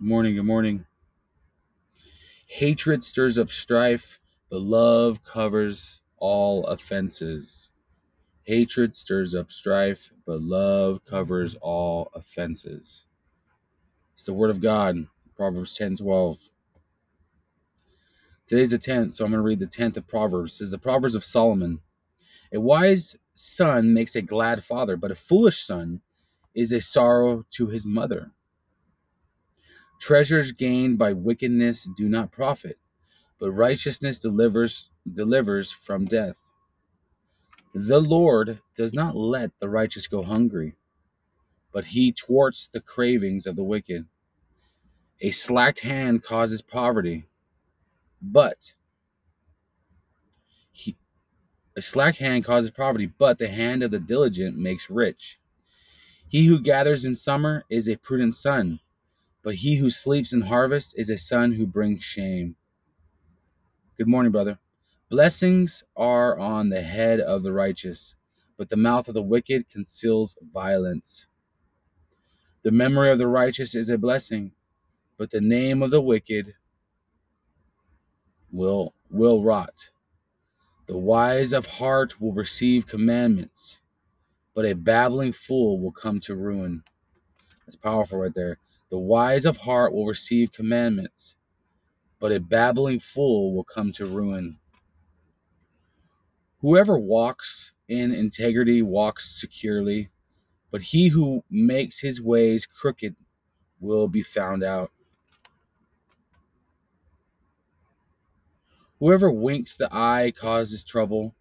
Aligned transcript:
Good 0.00 0.08
morning. 0.08 0.34
Good 0.34 0.42
morning. 0.42 0.86
Hatred 2.46 3.04
stirs 3.04 3.38
up 3.38 3.52
strife, 3.52 4.18
but 4.50 4.60
love 4.60 5.22
covers 5.22 6.02
all 6.16 6.66
offenses. 6.66 7.70
Hatred 8.42 8.96
stirs 8.96 9.36
up 9.36 9.52
strife, 9.52 10.10
but 10.26 10.42
love 10.42 11.04
covers 11.04 11.54
all 11.60 12.10
offenses. 12.12 13.06
It's 14.14 14.24
the 14.24 14.32
word 14.32 14.50
of 14.50 14.60
God, 14.60 15.06
Proverbs 15.36 15.74
10 15.74 15.98
12. 15.98 16.50
Today's 18.48 18.72
the 18.72 18.78
10th, 18.78 19.14
so 19.14 19.24
I'm 19.24 19.30
going 19.30 19.38
to 19.38 19.46
read 19.46 19.60
the 19.60 19.66
10th 19.66 19.96
of 19.96 20.08
Proverbs. 20.08 20.54
This 20.54 20.66
is 20.66 20.70
the 20.72 20.78
Proverbs 20.78 21.14
of 21.14 21.24
Solomon. 21.24 21.80
A 22.52 22.60
wise 22.60 23.16
son 23.32 23.94
makes 23.94 24.16
a 24.16 24.22
glad 24.22 24.64
father, 24.64 24.96
but 24.96 25.12
a 25.12 25.14
foolish 25.14 25.64
son 25.64 26.00
is 26.52 26.72
a 26.72 26.80
sorrow 26.80 27.46
to 27.52 27.68
his 27.68 27.86
mother. 27.86 28.32
Treasures 30.04 30.52
gained 30.52 30.98
by 30.98 31.14
wickedness 31.14 31.88
do 31.96 32.10
not 32.10 32.30
profit, 32.30 32.76
but 33.38 33.52
righteousness 33.52 34.18
delivers 34.18 34.90
delivers 35.10 35.72
from 35.72 36.04
death. 36.04 36.50
The 37.74 38.00
Lord 38.00 38.60
does 38.76 38.92
not 38.92 39.16
let 39.16 39.58
the 39.60 39.70
righteous 39.70 40.06
go 40.06 40.22
hungry, 40.22 40.76
but 41.72 41.86
he 41.86 42.12
thwarts 42.12 42.68
the 42.70 42.82
cravings 42.82 43.46
of 43.46 43.56
the 43.56 43.64
wicked. 43.64 44.04
A 45.22 45.30
slacked 45.30 45.80
hand 45.80 46.22
causes 46.22 46.60
poverty, 46.60 47.24
but 48.20 48.74
he, 50.70 50.98
a 51.74 51.80
slack 51.80 52.16
hand 52.16 52.44
causes 52.44 52.70
poverty, 52.70 53.06
but 53.06 53.38
the 53.38 53.48
hand 53.48 53.82
of 53.82 53.90
the 53.90 54.00
diligent 54.00 54.58
makes 54.58 54.90
rich. 54.90 55.38
He 56.28 56.44
who 56.44 56.60
gathers 56.60 57.06
in 57.06 57.16
summer 57.16 57.64
is 57.70 57.88
a 57.88 57.96
prudent 57.96 58.34
son, 58.34 58.80
but 59.44 59.56
he 59.56 59.76
who 59.76 59.90
sleeps 59.90 60.32
in 60.32 60.40
harvest 60.40 60.94
is 60.96 61.10
a 61.10 61.18
son 61.18 61.52
who 61.52 61.66
brings 61.66 62.02
shame. 62.02 62.56
Good 63.98 64.08
morning, 64.08 64.32
brother. 64.32 64.58
Blessings 65.10 65.84
are 65.94 66.38
on 66.38 66.70
the 66.70 66.80
head 66.80 67.20
of 67.20 67.42
the 67.42 67.52
righteous, 67.52 68.14
but 68.56 68.70
the 68.70 68.76
mouth 68.76 69.06
of 69.06 69.12
the 69.12 69.22
wicked 69.22 69.68
conceals 69.68 70.38
violence. 70.52 71.28
The 72.62 72.70
memory 72.70 73.10
of 73.10 73.18
the 73.18 73.26
righteous 73.26 73.74
is 73.74 73.90
a 73.90 73.98
blessing, 73.98 74.52
but 75.18 75.30
the 75.30 75.42
name 75.42 75.82
of 75.82 75.90
the 75.90 76.00
wicked 76.00 76.54
will 78.50 78.94
will 79.10 79.42
rot. 79.42 79.90
The 80.86 80.96
wise 80.96 81.52
of 81.52 81.66
heart 81.66 82.18
will 82.18 82.32
receive 82.32 82.86
commandments, 82.86 83.78
but 84.54 84.64
a 84.64 84.74
babbling 84.74 85.34
fool 85.34 85.78
will 85.78 85.92
come 85.92 86.18
to 86.20 86.34
ruin. 86.34 86.82
That's 87.66 87.76
powerful 87.76 88.18
right 88.20 88.34
there. 88.34 88.58
The 88.94 89.00
wise 89.00 89.44
of 89.44 89.56
heart 89.56 89.92
will 89.92 90.06
receive 90.06 90.52
commandments, 90.52 91.34
but 92.20 92.30
a 92.30 92.38
babbling 92.38 93.00
fool 93.00 93.52
will 93.52 93.64
come 93.64 93.90
to 93.90 94.06
ruin. 94.06 94.60
Whoever 96.60 96.96
walks 96.96 97.72
in 97.88 98.14
integrity 98.14 98.82
walks 98.82 99.28
securely, 99.28 100.10
but 100.70 100.80
he 100.80 101.08
who 101.08 101.42
makes 101.50 102.02
his 102.02 102.22
ways 102.22 102.66
crooked 102.66 103.16
will 103.80 104.06
be 104.06 104.22
found 104.22 104.62
out. 104.62 104.92
Whoever 109.00 109.28
winks 109.28 109.76
the 109.76 109.88
eye 109.90 110.32
causes 110.36 110.84
trouble, 110.84 111.34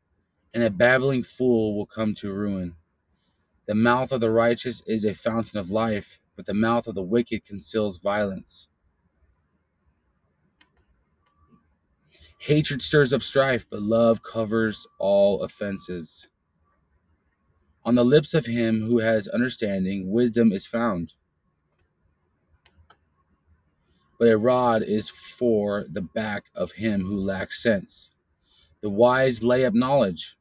and 0.56 0.64
a 0.64 0.72
babbling 0.72 1.22
fool 1.22 1.78
will 1.78 1.86
come 1.86 2.16
to 2.16 2.34
ruin. 2.34 2.78
The 3.68 3.76
mouth 3.76 4.12
of 4.12 4.22
the 4.22 4.32
righteous 4.32 4.82
is 4.88 5.06
a 5.06 5.14
fountain 5.14 5.60
of 5.60 5.70
life, 5.70 6.20
but 6.36 6.46
the 6.46 6.54
mouth 6.54 6.88
of 6.88 6.96
the 6.96 7.04
wicked 7.04 7.46
conceals 7.46 7.98
violence. 7.98 8.68
Hatred 12.40 12.82
stirs 12.82 13.14
up 13.14 13.24
strife, 13.24 13.66
but 13.70 13.82
love 13.82 14.22
covers 14.22 14.86
all 15.00 15.44
offenses. 15.44 16.28
On 17.86 17.96
the 17.96 18.04
lips 18.04 18.34
of 18.34 18.46
him 18.46 18.82
who 18.84 19.00
has 19.00 19.28
understanding, 19.28 20.12
wisdom 20.12 20.52
is 20.52 20.66
found. 20.66 21.14
But 24.20 24.28
a 24.28 24.38
rod 24.38 24.84
is 24.84 25.10
for 25.10 25.86
the 25.90 26.02
back 26.02 26.46
of 26.56 26.74
him 26.74 27.06
who 27.06 27.18
lacks 27.18 27.62
sense. 27.62 28.10
The 28.82 28.90
wise 28.90 29.44
lay 29.44 29.66
up 29.66 29.74
knowledge, 29.74 30.38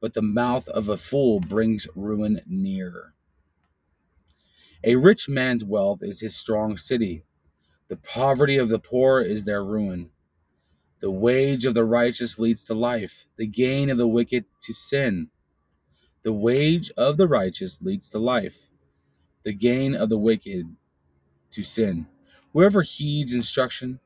but 0.00 0.14
the 0.14 0.22
mouth 0.22 0.68
of 0.68 0.88
a 0.88 0.98
fool 0.98 1.40
brings 1.40 1.88
ruin 1.94 2.42
near. 2.46 3.14
A 4.82 4.96
rich 4.96 5.28
man's 5.28 5.64
wealth 5.64 6.02
is 6.02 6.20
his 6.20 6.36
strong 6.36 6.78
city. 6.78 7.24
The 7.88 7.96
poverty 7.96 8.56
of 8.56 8.70
the 8.70 8.78
poor 8.78 9.20
is 9.20 9.44
their 9.44 9.64
ruin. 9.64 10.10
The 11.00 11.10
wage 11.10 11.66
of 11.66 11.74
the 11.74 11.84
righteous 11.84 12.38
leads 12.38 12.64
to 12.64 12.74
life, 12.74 13.26
the 13.36 13.46
gain 13.46 13.90
of 13.90 13.98
the 13.98 14.08
wicked 14.08 14.46
to 14.62 14.72
sin. 14.72 15.28
The 16.22 16.32
wage 16.32 16.90
of 16.96 17.16
the 17.16 17.28
righteous 17.28 17.82
leads 17.82 18.10
to 18.10 18.18
life, 18.18 18.68
the 19.44 19.54
gain 19.54 19.94
of 19.94 20.10
the 20.10 20.18
wicked 20.18 20.76
to 21.52 21.62
sin. 21.62 22.06
Whoever 22.52 22.82
heeds 22.82 23.32
instruction, 23.34 24.00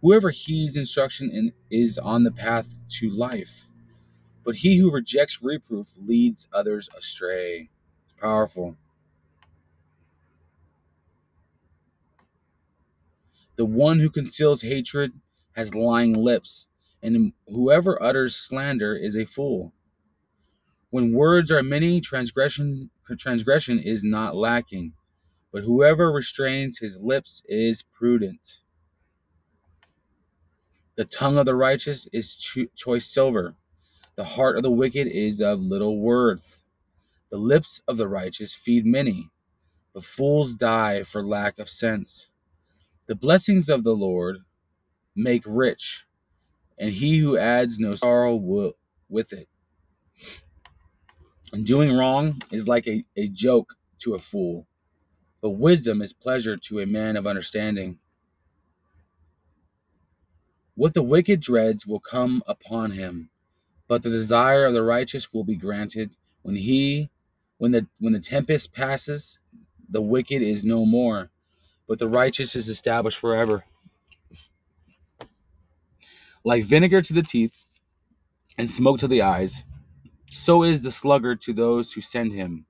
whoever 0.00 0.30
heeds 0.30 0.76
instruction 0.76 1.30
in, 1.30 1.52
is 1.70 1.98
on 1.98 2.24
the 2.24 2.32
path 2.32 2.76
to 3.00 3.10
life, 3.10 3.66
but 4.44 4.56
he 4.56 4.78
who 4.78 4.92
rejects 4.92 5.42
reproof 5.42 5.94
leads 5.98 6.48
others 6.52 6.88
astray. 6.96 7.70
Powerful. 8.22 8.76
The 13.56 13.64
one 13.64 13.98
who 13.98 14.10
conceals 14.10 14.62
hatred 14.62 15.14
has 15.56 15.74
lying 15.74 16.14
lips, 16.14 16.68
and 17.02 17.32
whoever 17.48 18.00
utters 18.00 18.36
slander 18.36 18.94
is 18.94 19.16
a 19.16 19.24
fool. 19.24 19.72
When 20.90 21.12
words 21.12 21.50
are 21.50 21.64
many, 21.64 22.00
transgression 22.00 22.90
transgression 23.18 23.80
is 23.80 24.04
not 24.04 24.36
lacking, 24.36 24.92
but 25.52 25.64
whoever 25.64 26.12
restrains 26.12 26.78
his 26.78 27.00
lips 27.00 27.42
is 27.48 27.82
prudent. 27.82 28.60
The 30.94 31.04
tongue 31.04 31.38
of 31.38 31.46
the 31.46 31.56
righteous 31.56 32.06
is 32.12 32.36
cho- 32.36 32.66
choice 32.76 33.06
silver, 33.06 33.56
the 34.14 34.24
heart 34.24 34.56
of 34.56 34.62
the 34.62 34.70
wicked 34.70 35.08
is 35.08 35.40
of 35.40 35.60
little 35.60 35.98
worth. 35.98 36.61
The 37.32 37.38
lips 37.38 37.80
of 37.88 37.96
the 37.96 38.08
righteous 38.08 38.54
feed 38.54 38.84
many, 38.84 39.30
but 39.94 40.04
fools 40.04 40.54
die 40.54 41.02
for 41.02 41.24
lack 41.24 41.58
of 41.58 41.70
sense. 41.70 42.28
The 43.06 43.14
blessings 43.14 43.70
of 43.70 43.84
the 43.84 43.96
Lord 43.96 44.40
make 45.16 45.42
rich, 45.46 46.04
and 46.78 46.92
he 46.92 47.20
who 47.20 47.38
adds 47.38 47.78
no 47.78 47.94
sorrow 47.94 48.36
will, 48.36 48.74
with 49.08 49.32
it. 49.32 49.48
And 51.54 51.64
doing 51.64 51.96
wrong 51.96 52.42
is 52.50 52.68
like 52.68 52.86
a, 52.86 53.06
a 53.16 53.28
joke 53.28 53.76
to 54.00 54.14
a 54.14 54.18
fool, 54.18 54.66
but 55.40 55.52
wisdom 55.52 56.02
is 56.02 56.12
pleasure 56.12 56.58
to 56.58 56.80
a 56.80 56.86
man 56.86 57.16
of 57.16 57.26
understanding. 57.26 57.98
What 60.74 60.92
the 60.92 61.02
wicked 61.02 61.40
dreads 61.40 61.86
will 61.86 61.98
come 61.98 62.42
upon 62.46 62.90
him, 62.90 63.30
but 63.88 64.02
the 64.02 64.10
desire 64.10 64.66
of 64.66 64.74
the 64.74 64.82
righteous 64.82 65.32
will 65.32 65.44
be 65.44 65.56
granted. 65.56 66.10
When 66.42 66.56
he 66.56 67.08
when 67.62 67.70
the 67.70 67.86
when 68.00 68.12
the 68.12 68.18
tempest 68.18 68.72
passes, 68.72 69.38
the 69.88 70.02
wicked 70.02 70.42
is 70.42 70.64
no 70.64 70.84
more, 70.84 71.30
but 71.86 72.00
the 72.00 72.08
righteous 72.08 72.56
is 72.56 72.68
established 72.68 73.20
forever. 73.20 73.62
Like 76.42 76.64
vinegar 76.64 77.02
to 77.02 77.12
the 77.12 77.22
teeth 77.22 77.66
and 78.58 78.68
smoke 78.68 78.98
to 78.98 79.06
the 79.06 79.22
eyes, 79.22 79.62
so 80.28 80.64
is 80.64 80.82
the 80.82 80.90
sluggard 80.90 81.40
to 81.42 81.52
those 81.52 81.92
who 81.92 82.00
send 82.00 82.32
him. 82.32 82.66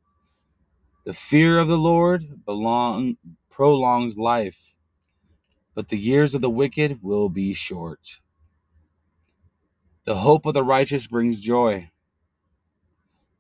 The 1.07 1.15
fear 1.15 1.59
of 1.59 1.69
the 1.69 1.79
Lord 1.79 2.45
belong 2.45 3.17
prolongs 3.49 4.19
life, 4.19 4.75
but 5.75 5.89
the 5.89 5.97
years 5.97 6.35
of 6.35 6.43
the 6.43 6.51
wicked 6.51 6.99
will 7.03 7.31
be 7.31 7.55
short. 7.55 8.21
The 10.05 10.17
hope 10.17 10.45
of 10.45 10.53
the 10.53 10.63
righteous 10.63 11.07
brings 11.07 11.41
joy, 11.41 11.92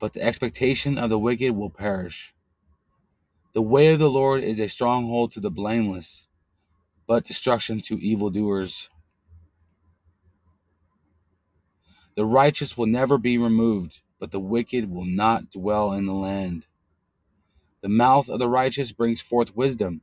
but 0.02 0.14
the 0.14 0.20
expectation 0.20 0.98
of 0.98 1.10
the 1.10 1.18
wicked 1.18 1.52
will 1.52 1.70
perish. 1.70 2.34
The 3.54 3.62
way 3.62 3.92
of 3.92 4.00
the 4.00 4.10
Lord 4.10 4.42
is 4.42 4.58
a 4.58 4.66
stronghold 4.66 5.30
to 5.30 5.38
the 5.38 5.48
blameless, 5.48 6.26
but 7.06 7.24
destruction 7.24 7.80
to 7.82 8.04
evildoers. 8.04 8.88
The 12.16 12.24
righteous 12.24 12.76
will 12.76 12.86
never 12.86 13.16
be 13.16 13.38
removed, 13.38 14.00
but 14.18 14.32
the 14.32 14.40
wicked 14.40 14.90
will 14.90 15.04
not 15.04 15.52
dwell 15.52 15.92
in 15.92 16.06
the 16.06 16.12
land. 16.12 16.66
The 17.80 17.88
mouth 17.88 18.28
of 18.28 18.40
the 18.40 18.48
righteous 18.48 18.90
brings 18.90 19.20
forth 19.20 19.54
wisdom, 19.54 20.00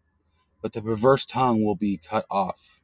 but 0.62 0.72
the 0.72 0.82
perverse 0.82 1.26
tongue 1.26 1.66
will 1.66 1.76
be 1.76 1.98
cut 1.98 2.26
off. 2.32 2.80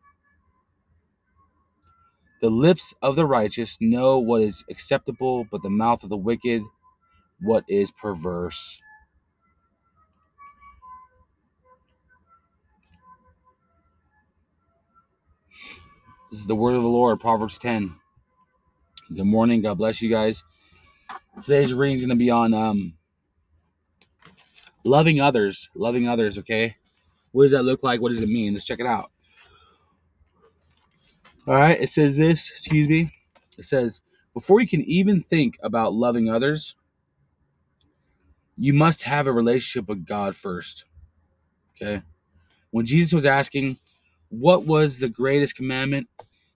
The 2.42 2.50
lips 2.50 2.94
of 3.02 3.16
the 3.16 3.26
righteous 3.26 3.78
know 3.80 4.20
what 4.20 4.42
is 4.42 4.66
acceptable, 4.70 5.46
but 5.50 5.64
the 5.64 5.70
mouth 5.70 6.04
of 6.04 6.10
the 6.10 6.18
wicked 6.18 6.62
what 7.40 7.64
is 7.68 7.92
perverse. 7.92 8.82
This 16.32 16.40
is 16.40 16.48
the 16.48 16.56
word 16.56 16.76
of 16.76 16.84
the 16.84 16.90
Lord, 16.90 17.20
Proverbs 17.20 17.58
10. 17.58 17.96
Good 19.16 19.26
morning. 19.26 19.62
God 19.62 19.78
bless 19.78 20.02
you 20.02 20.10
guys. 20.10 20.44
Today's 21.44 21.74
reading 21.74 21.98
is 21.98 22.02
going 22.02 22.10
to 22.10 22.16
be 22.16 22.32
on 22.32 22.54
um, 22.54 22.96
loving 24.84 25.22
others. 25.22 25.70
Loving 25.76 26.08
others, 26.08 26.38
okay? 26.40 26.76
What 27.32 27.44
does 27.44 27.52
that 27.52 27.64
look 27.64 27.84
like? 27.84 28.02
What 28.02 28.10
does 28.10 28.22
it 28.22 28.30
mean? 28.30 28.54
Let's 28.54 28.66
check 28.66 28.80
it 28.80 28.86
out. 28.86 29.12
All 31.48 31.54
right, 31.54 31.80
it 31.80 31.90
says 31.90 32.18
this, 32.18 32.50
excuse 32.50 32.90
me. 32.90 33.12
It 33.58 33.66
says, 33.66 34.02
before 34.34 34.62
you 34.62 34.68
can 34.68 34.82
even 34.82 35.22
think 35.22 35.58
about 35.62 35.94
loving 35.94 36.28
others, 36.30 36.76
you 38.58 38.74
must 38.74 39.04
have 39.04 39.28
a 39.28 39.34
relationship 39.34 39.90
with 39.90 40.06
God 40.06 40.36
first. 40.36 40.86
Okay? 41.76 42.02
When 42.72 42.86
Jesus 42.86 43.14
was 43.14 43.26
asking, 43.26 43.78
what 44.30 44.66
was 44.66 45.00
the 45.00 45.10
greatest 45.10 45.56
commandment? 45.56 46.08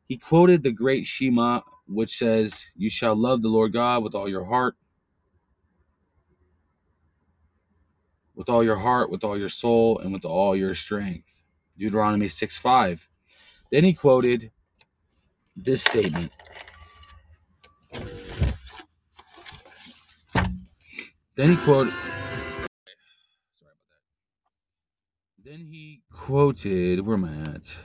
He 0.07 0.18
quoted 0.18 0.63
the 0.63 0.72
great 0.72 1.06
Shema, 1.06 1.62
which 1.88 2.18
says, 2.18 2.66
You 2.75 2.90
shall 2.90 3.16
love 3.16 3.42
the 3.42 3.50
Lord 3.50 3.74
God 3.74 4.04
with 4.04 4.16
all 4.16 4.28
your 4.28 4.46
heart, 4.46 4.75
with 8.36 8.50
all 8.50 8.63
your 8.63 8.78
heart, 8.78 9.12
with 9.12 9.24
all 9.24 9.38
your 9.38 9.50
soul, 9.50 10.00
and 10.00 10.12
with 10.12 10.25
all 10.25 10.56
your 10.56 10.74
strength. 10.74 11.40
Deuteronomy 11.78 12.28
6 12.28 12.57
5. 12.57 13.07
Then 13.72 13.84
he 13.84 13.94
quoted 13.94 14.52
this 15.56 15.84
statement. 15.84 16.31
Then 21.40 21.52
he 21.52 21.56
quoted. 21.56 21.94
Sorry 21.94 23.72
about 23.72 24.02
that. 25.46 25.50
Then 25.50 25.68
he 25.72 26.02
quoted. 26.12 27.06
Where 27.06 27.16
am 27.16 27.24
I 27.24 27.52
at? 27.54 27.78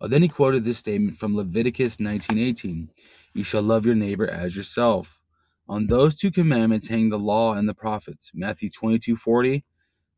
Oh, 0.00 0.06
then 0.06 0.22
he 0.22 0.28
quoted 0.28 0.62
this 0.62 0.78
statement 0.78 1.16
from 1.16 1.34
Leviticus 1.34 1.96
19:18. 1.96 2.90
You 3.32 3.42
shall 3.42 3.62
love 3.62 3.84
your 3.84 3.96
neighbor 3.96 4.30
as 4.30 4.56
yourself. 4.56 5.20
On 5.68 5.88
those 5.88 6.14
two 6.14 6.30
commandments 6.30 6.86
hang 6.86 7.08
the 7.08 7.18
law 7.18 7.54
and 7.54 7.68
the 7.68 7.74
prophets. 7.74 8.30
Matthew 8.32 8.70
22:40. 8.70 9.64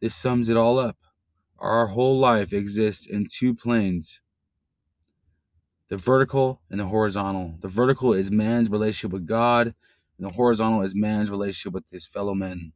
This 0.02 0.14
sums 0.14 0.50
it 0.50 0.58
all 0.58 0.78
up. 0.78 0.99
Our 1.58 1.87
whole 1.87 2.19
life 2.19 2.52
exists 2.52 3.06
in 3.06 3.26
two 3.26 3.55
planes 3.55 4.20
the 5.88 5.96
vertical 5.96 6.60
and 6.70 6.80
the 6.80 6.86
horizontal. 6.86 7.56
The 7.60 7.68
vertical 7.68 8.12
is 8.12 8.30
man's 8.30 8.70
relationship 8.70 9.12
with 9.12 9.26
God, 9.26 9.74
and 10.18 10.26
the 10.26 10.32
horizontal 10.32 10.82
is 10.82 10.94
man's 10.94 11.30
relationship 11.30 11.72
with 11.72 11.90
his 11.90 12.06
fellow 12.06 12.34
men. 12.34 12.72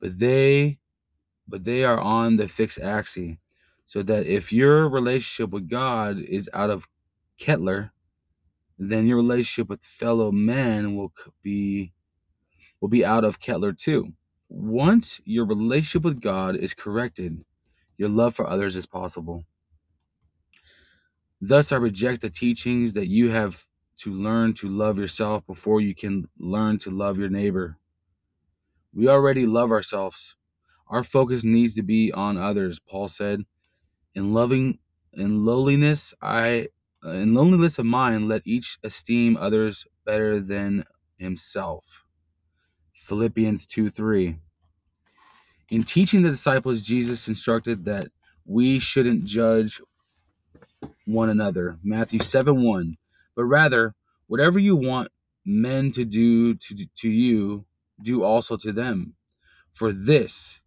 But 0.00 0.18
they 0.18 0.78
but 1.48 1.64
they 1.64 1.82
are 1.84 2.00
on 2.00 2.36
the 2.36 2.48
fixed 2.48 2.78
axis. 2.80 3.36
So 3.84 4.04
that 4.04 4.26
if 4.26 4.52
your 4.52 4.88
relationship 4.88 5.50
with 5.50 5.68
God 5.68 6.20
is 6.20 6.48
out 6.54 6.70
of 6.70 6.86
Kettler, 7.38 7.90
then 8.78 9.06
your 9.06 9.16
relationship 9.16 9.68
with 9.68 9.82
fellow 9.82 10.30
men 10.30 10.94
will 10.94 11.12
be 11.42 11.92
will 12.80 12.88
be 12.88 13.04
out 13.04 13.24
of 13.24 13.40
Kettler 13.40 13.72
too. 13.72 14.12
Once 14.48 15.20
your 15.24 15.44
relationship 15.44 16.02
with 16.02 16.20
God 16.20 16.56
is 16.56 16.72
corrected, 16.72 17.44
your 17.98 18.08
love 18.08 18.34
for 18.34 18.48
others 18.48 18.76
is 18.76 18.86
possible. 18.86 19.44
Thus, 21.40 21.72
I 21.72 21.76
reject 21.76 22.20
the 22.20 22.30
teachings 22.30 22.92
that 22.92 23.08
you 23.08 23.30
have 23.30 23.66
to 23.98 24.12
learn 24.12 24.54
to 24.54 24.68
love 24.68 24.98
yourself 24.98 25.46
before 25.46 25.80
you 25.80 25.94
can 25.94 26.28
learn 26.38 26.78
to 26.80 26.90
love 26.90 27.18
your 27.18 27.30
neighbor. 27.30 27.78
We 28.94 29.08
already 29.08 29.46
love 29.46 29.70
ourselves. 29.70 30.36
Our 30.88 31.04
focus 31.04 31.44
needs 31.44 31.74
to 31.76 31.82
be 31.82 32.12
on 32.12 32.36
others, 32.36 32.78
Paul 32.78 33.08
said. 33.08 33.44
In 34.14 34.34
loving 34.34 34.78
in 35.12 35.44
lowliness, 35.44 36.14
I 36.20 36.68
uh, 37.04 37.10
in 37.12 37.34
loneliness 37.34 37.78
of 37.78 37.86
mind, 37.86 38.28
let 38.28 38.42
each 38.44 38.78
esteem 38.82 39.36
others 39.36 39.86
better 40.04 40.40
than 40.40 40.84
himself. 41.16 42.04
Philippians 42.92 43.64
2 43.66 43.88
3. 43.88 44.36
In 45.70 45.84
teaching 45.84 46.22
the 46.22 46.30
disciples, 46.30 46.82
Jesus 46.82 47.28
instructed 47.28 47.84
that 47.84 48.08
we 48.44 48.78
shouldn't 48.78 49.24
judge 49.24 49.80
one 51.12 51.30
another. 51.30 51.78
Matthew 51.82 52.20
7 52.22 52.62
1. 52.62 52.96
But 53.36 53.44
rather, 53.44 53.94
whatever 54.26 54.58
you 54.58 54.76
want 54.76 55.10
men 55.44 55.92
to 55.92 56.04
do 56.04 56.54
to, 56.54 56.86
to 56.98 57.08
you, 57.08 57.64
do 58.02 58.24
also 58.24 58.56
to 58.58 58.72
them. 58.72 59.14
For 59.72 59.92
this, 59.92 60.60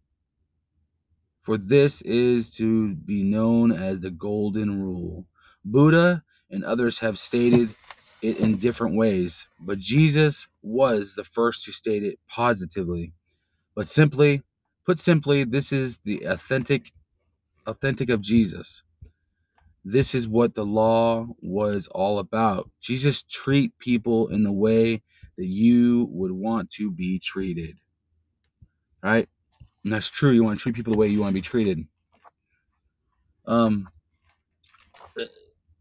for 1.42 1.58
this 1.58 2.02
is 2.02 2.50
to 2.52 2.94
be 2.94 3.22
known 3.22 3.72
as 3.72 4.00
the 4.00 4.10
golden 4.10 4.82
rule. 4.82 5.26
Buddha 5.64 6.22
and 6.50 6.64
others 6.64 7.00
have 7.00 7.18
stated 7.18 7.74
it 8.22 8.38
in 8.38 8.58
different 8.58 8.96
ways, 8.96 9.46
but 9.60 9.78
Jesus 9.78 10.48
was 10.62 11.14
the 11.14 11.24
first 11.24 11.64
to 11.64 11.72
state 11.72 12.02
it 12.02 12.18
positively. 12.28 13.12
But 13.74 13.88
simply, 13.88 14.42
put 14.86 14.98
simply, 14.98 15.44
this 15.44 15.72
is 15.72 15.98
the 16.04 16.24
authentic 16.24 16.92
authentic 17.66 18.10
of 18.10 18.20
Jesus. 18.20 18.82
This 19.84 20.14
is 20.14 20.28
what 20.28 20.54
the 20.54 20.64
law 20.64 21.26
was 21.42 21.88
all 21.88 22.18
about. 22.18 22.70
Jesus 22.80 23.22
treat 23.22 23.78
people 23.78 24.28
in 24.28 24.42
the 24.42 24.52
way 24.52 25.02
that 25.36 25.46
you 25.46 26.08
would 26.10 26.32
want 26.32 26.70
to 26.72 26.90
be 26.90 27.18
treated. 27.18 27.78
Right? 29.02 29.28
And 29.84 29.92
that's 29.92 30.10
true. 30.10 30.32
You 30.32 30.44
want 30.44 30.58
to 30.58 30.62
treat 30.62 30.74
people 30.74 30.92
the 30.92 30.98
way 30.98 31.08
you 31.08 31.20
want 31.20 31.30
to 31.30 31.34
be 31.34 31.42
treated. 31.42 31.86
Um 33.46 33.88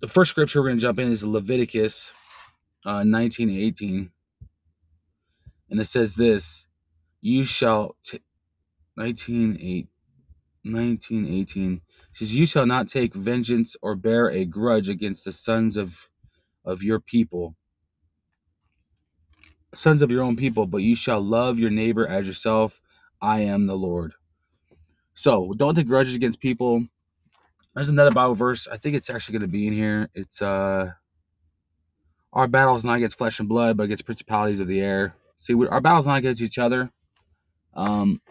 the 0.02 0.08
first 0.10 0.32
scripture 0.32 0.62
we're 0.62 0.68
going 0.68 0.80
to 0.80 0.82
jump 0.82 1.00
in 1.00 1.12
is 1.12 1.24
Leviticus 1.24 2.12
uh, 2.86 3.04
19 3.04 3.50
and 3.50 3.58
18. 3.58 4.12
And 5.70 5.80
it 5.80 5.86
says 5.86 6.16
this 6.16 6.68
You 7.22 7.46
shall, 7.46 7.96
t- 8.04 8.22
19, 8.98 9.58
8, 9.62 9.88
19, 10.66 11.28
18 11.42 11.82
says, 12.14 12.36
You 12.36 12.46
shall 12.46 12.66
not 12.66 12.88
take 12.88 13.14
vengeance 13.14 13.76
or 13.82 13.96
bear 13.96 14.30
a 14.30 14.46
grudge 14.46 14.90
against 14.90 15.26
the 15.26 15.32
sons 15.32 15.78
of, 15.78 16.10
of 16.66 16.84
your 16.84 17.00
people, 17.00 17.56
sons 19.76 20.02
of 20.02 20.12
your 20.12 20.24
own 20.24 20.36
people, 20.36 20.66
but 20.66 20.78
you 20.78 20.96
shall 20.96 21.22
love 21.22 21.60
your 21.60 21.72
neighbor 21.72 22.08
as 22.08 22.28
yourself. 22.28 22.82
I 23.22 23.42
am 23.42 23.68
the 23.68 23.76
Lord. 23.76 24.14
So 25.16 25.54
don't 25.58 25.76
take 25.76 25.88
grudges 25.88 26.16
against 26.16 26.40
people. 26.40 26.86
There's 27.76 27.90
another 27.90 28.12
Bible 28.12 28.36
verse. 28.36 28.68
I 28.68 28.78
think 28.78 28.96
it's 28.96 29.10
actually 29.10 29.34
going 29.40 29.50
to 29.50 29.52
be 29.52 29.68
in 29.68 29.74
here. 29.74 30.10
It's 30.14 30.42
uh, 30.42 30.92
our 32.32 32.48
battle 32.48 32.76
is 32.76 32.86
not 32.86 32.98
against 32.98 33.18
flesh 33.18 33.40
and 33.40 33.50
blood, 33.50 33.78
but 33.78 33.84
against 33.84 34.06
principalities 34.06 34.60
of 34.60 34.68
the 34.68 34.82
air. 34.82 35.16
See, 35.38 35.54
we, 35.54 35.68
our 35.68 35.82
battle's 35.82 36.08
not 36.08 36.18
against 36.18 36.42
each 36.42 36.58
other. 36.58 36.92
Um, 37.74 38.22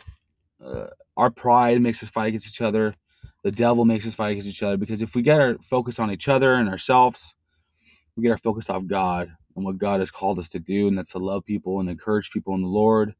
uh, 0.64 0.86
our 1.16 1.30
pride 1.30 1.80
makes 1.80 2.02
us 2.02 2.08
fight 2.08 2.28
against 2.28 2.46
each 2.46 2.60
other. 2.60 2.94
The 3.42 3.50
devil 3.50 3.84
makes 3.84 4.06
us 4.06 4.14
fight 4.14 4.30
against 4.30 4.48
each 4.48 4.62
other 4.62 4.76
because 4.76 5.02
if 5.02 5.14
we 5.14 5.22
get 5.22 5.40
our 5.40 5.56
focus 5.62 5.98
on 5.98 6.10
each 6.10 6.28
other 6.28 6.54
and 6.54 6.68
ourselves, 6.68 7.34
we 8.16 8.22
get 8.22 8.30
our 8.30 8.38
focus 8.38 8.70
off 8.70 8.86
God 8.86 9.32
and 9.56 9.64
what 9.64 9.78
God 9.78 10.00
has 10.00 10.10
called 10.10 10.38
us 10.38 10.48
to 10.50 10.58
do, 10.58 10.88
and 10.88 10.96
that's 10.96 11.12
to 11.12 11.18
love 11.18 11.44
people 11.44 11.80
and 11.80 11.90
encourage 11.90 12.30
people 12.30 12.54
in 12.54 12.62
the 12.62 12.68
Lord, 12.68 13.14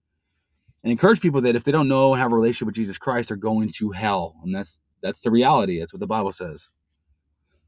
and 0.83 0.91
encourage 0.91 1.21
people 1.21 1.41
that 1.43 1.57
if 1.57 1.65
they 1.65 1.73
don't 1.73 1.89
know 1.89 2.13
and 2.13 2.23
have 2.23 2.33
a 2.33 2.37
relationship 2.37 2.67
with 2.67 2.75
Jesus 2.77 2.99
Christ, 2.99 3.29
they're 3.29 3.37
going 3.37 3.71
to 3.73 3.91
hell, 3.91 4.37
and 4.43 4.55
that's 4.55 4.81
that's 5.03 5.23
the 5.23 5.31
reality. 5.31 5.81
That's 5.81 5.93
what 5.93 6.01
the 6.01 6.07
Bible 6.07 6.33
says. 6.33 6.69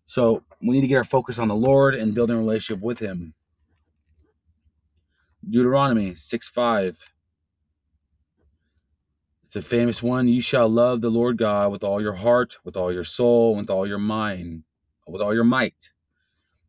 So 0.07 0.45
we 0.63 0.75
need 0.75 0.83
to 0.83 0.87
get 0.87 0.97
our 0.97 1.05
focus 1.05 1.39
on 1.39 1.49
the 1.49 1.55
Lord 1.55 1.95
and 1.95 2.15
building 2.15 2.37
a 2.37 2.39
relationship 2.39 2.83
with 2.83 3.01
Him. 3.01 3.35
Deuteronomy 5.49 6.15
6 6.15 6.49
5. 6.49 7.14
It's 9.45 9.57
a 9.57 9.63
famous 9.63 10.03
one. 10.03 10.27
You 10.27 10.41
shall 10.41 10.69
love 10.69 11.01
the 11.01 11.11
Lord 11.11 11.37
God 11.37 11.71
with 11.71 11.85
all 11.85 12.01
your 12.01 12.15
heart, 12.15 12.57
with 12.65 12.77
all 12.77 12.91
your 12.93 13.05
soul, 13.05 13.55
with 13.55 13.71
all 13.71 13.87
your 13.87 13.99
mind, 13.99 14.65
with 15.07 15.21
all 15.21 15.35
your 15.35 15.45
might. 15.45 15.93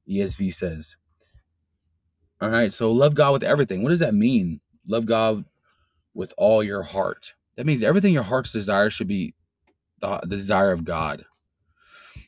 ESV 0.10 0.54
says. 0.54 0.98
All 2.42 2.50
right, 2.50 2.72
so 2.72 2.92
love 2.92 3.16
God 3.16 3.32
with 3.32 3.44
everything. 3.44 3.82
What 3.82 3.90
does 3.90 4.00
that 4.00 4.14
mean? 4.14 4.60
Love 4.86 5.06
God 5.06 5.46
with 6.14 6.34
all 6.38 6.64
your 6.64 6.84
heart. 6.84 7.34
That 7.56 7.66
means 7.66 7.82
everything 7.82 8.14
your 8.14 8.24
heart's 8.24 8.52
desire 8.52 8.90
should 8.90 9.08
be 9.08 9.34
the, 10.02 10.20
the 10.24 10.36
desire 10.36 10.72
of 10.72 10.84
God. 10.84 11.24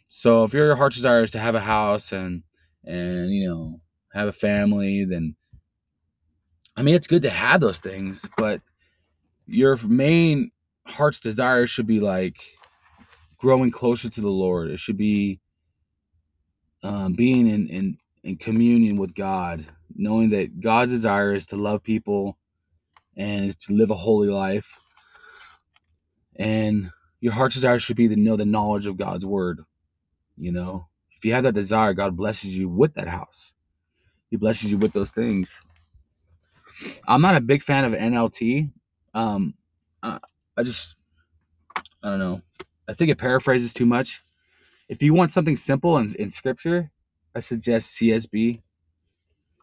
So 0.07 0.45
if 0.45 0.53
your 0.53 0.75
heart's 0.77 0.95
desire 0.95 1.23
is 1.23 1.31
to 1.31 1.39
have 1.39 1.55
a 1.55 1.59
house 1.59 2.11
and 2.11 2.43
and 2.85 3.29
you 3.31 3.47
know 3.47 3.81
have 4.13 4.29
a 4.29 4.31
family, 4.31 5.03
then 5.03 5.35
I 6.77 6.81
mean 6.81 6.95
it's 6.95 7.07
good 7.07 7.23
to 7.23 7.29
have 7.29 7.59
those 7.59 7.81
things, 7.81 8.25
but 8.37 8.61
your 9.47 9.77
main 9.87 10.51
heart's 10.87 11.21
desire 11.21 11.67
should 11.67 11.87
be 11.87 12.01
like 12.01 12.37
growing 13.39 13.71
closer 13.71 14.09
to 14.09 14.21
the 14.21 14.29
Lord. 14.29 14.69
It 14.69 14.79
should 14.79 14.97
be 14.97 15.41
um, 16.83 17.13
being 17.13 17.47
in, 17.47 17.67
in 17.69 17.97
in 18.23 18.37
communion 18.37 18.97
with 18.97 19.15
God, 19.15 19.65
knowing 19.95 20.31
that 20.31 20.61
God's 20.61 20.91
desire 20.91 21.33
is 21.33 21.47
to 21.47 21.57
love 21.57 21.83
people 21.83 22.37
and 23.17 23.57
to 23.59 23.73
live 23.73 23.91
a 23.91 23.95
holy 23.95 24.29
life. 24.29 24.79
And 26.37 26.91
Your 27.21 27.33
heart's 27.33 27.55
desire 27.55 27.79
should 27.79 27.97
be 27.97 28.07
to 28.09 28.15
know 28.15 28.35
the 28.37 28.45
knowledge 28.45 28.87
of 28.87 28.97
God's 28.97 29.25
word. 29.25 29.61
You 30.37 30.51
know, 30.53 30.87
if 31.17 31.25
you 31.25 31.33
have 31.33 31.43
that 31.43 31.53
desire, 31.55 31.93
God 31.93 32.17
blesses 32.17 32.57
you 32.57 32.69
with 32.69 32.95
that 32.95 33.07
house. 33.09 33.53
He 34.31 34.37
blesses 34.37 34.71
you 34.71 34.77
with 34.77 34.93
those 34.93 35.11
things. 35.11 35.51
I'm 37.07 37.21
not 37.21 37.35
a 37.35 37.41
big 37.41 37.63
fan 37.63 37.85
of 37.85 37.93
NLT. 37.93 38.71
Um, 39.17 39.55
I, 40.03 40.19
I 40.55 40.61
just, 40.61 40.95
I 42.03 42.09
don't 42.09 42.19
know. 42.19 42.41
I 42.87 42.93
think 42.93 43.09
it 43.09 43.17
paraphrases 43.17 43.73
too 43.73 43.87
much. 43.87 44.23
If 44.87 45.01
you 45.01 45.15
want 45.15 45.31
something 45.31 45.57
simple 45.57 45.97
in, 45.97 46.13
in 46.19 46.29
scripture, 46.29 46.91
I 47.33 47.39
suggest 47.39 47.97
CSB. 47.97 48.61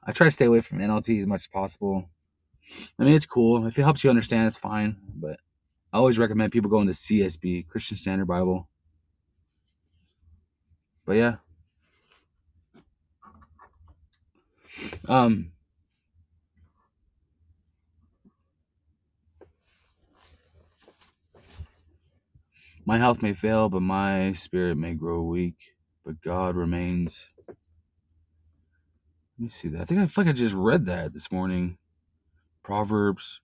I 0.03 0.11
try 0.11 0.27
to 0.27 0.33
stay 0.33 0.47
away 0.47 0.61
from 0.61 0.81
NLT 0.81 1.21
as 1.21 1.27
much 1.29 1.43
as 1.43 1.47
possible. 1.47 2.11
I 2.99 3.05
mean, 3.05 3.15
it's 3.15 3.27
cool. 3.27 3.65
If 3.65 3.79
it 3.79 3.83
helps 3.83 4.03
you 4.03 4.11
understand, 4.11 4.49
it's 4.49 4.57
fine. 4.57 4.97
But 5.15 5.39
I 5.93 5.99
always 5.99 6.19
recommend 6.19 6.51
people 6.51 6.69
going 6.69 6.89
to 6.89 6.93
CSB, 6.93 7.69
Christian 7.69 7.97
Standard 7.97 8.27
Bible. 8.27 8.69
But 11.07 11.13
yeah. 11.13 11.37
Um, 15.07 15.53
my 22.85 22.99
health 22.99 23.23
may 23.23 23.33
fail, 23.33 23.69
but 23.69 23.83
my 23.83 24.33
spirit 24.35 24.77
may 24.77 24.95
grow 24.95 25.23
weak. 25.23 25.57
But 26.05 26.21
God 26.21 26.55
remains. 26.57 27.29
Let 29.39 29.45
me 29.45 29.49
see 29.49 29.69
that. 29.69 29.81
I 29.81 29.85
think 29.85 30.01
I 30.01 30.07
feel 30.07 30.25
like 30.25 30.31
I 30.31 30.37
just 30.37 30.55
read 30.55 30.87
that 30.87 31.13
this 31.13 31.33
morning. 31.33 31.79
Proverbs. 32.63 33.41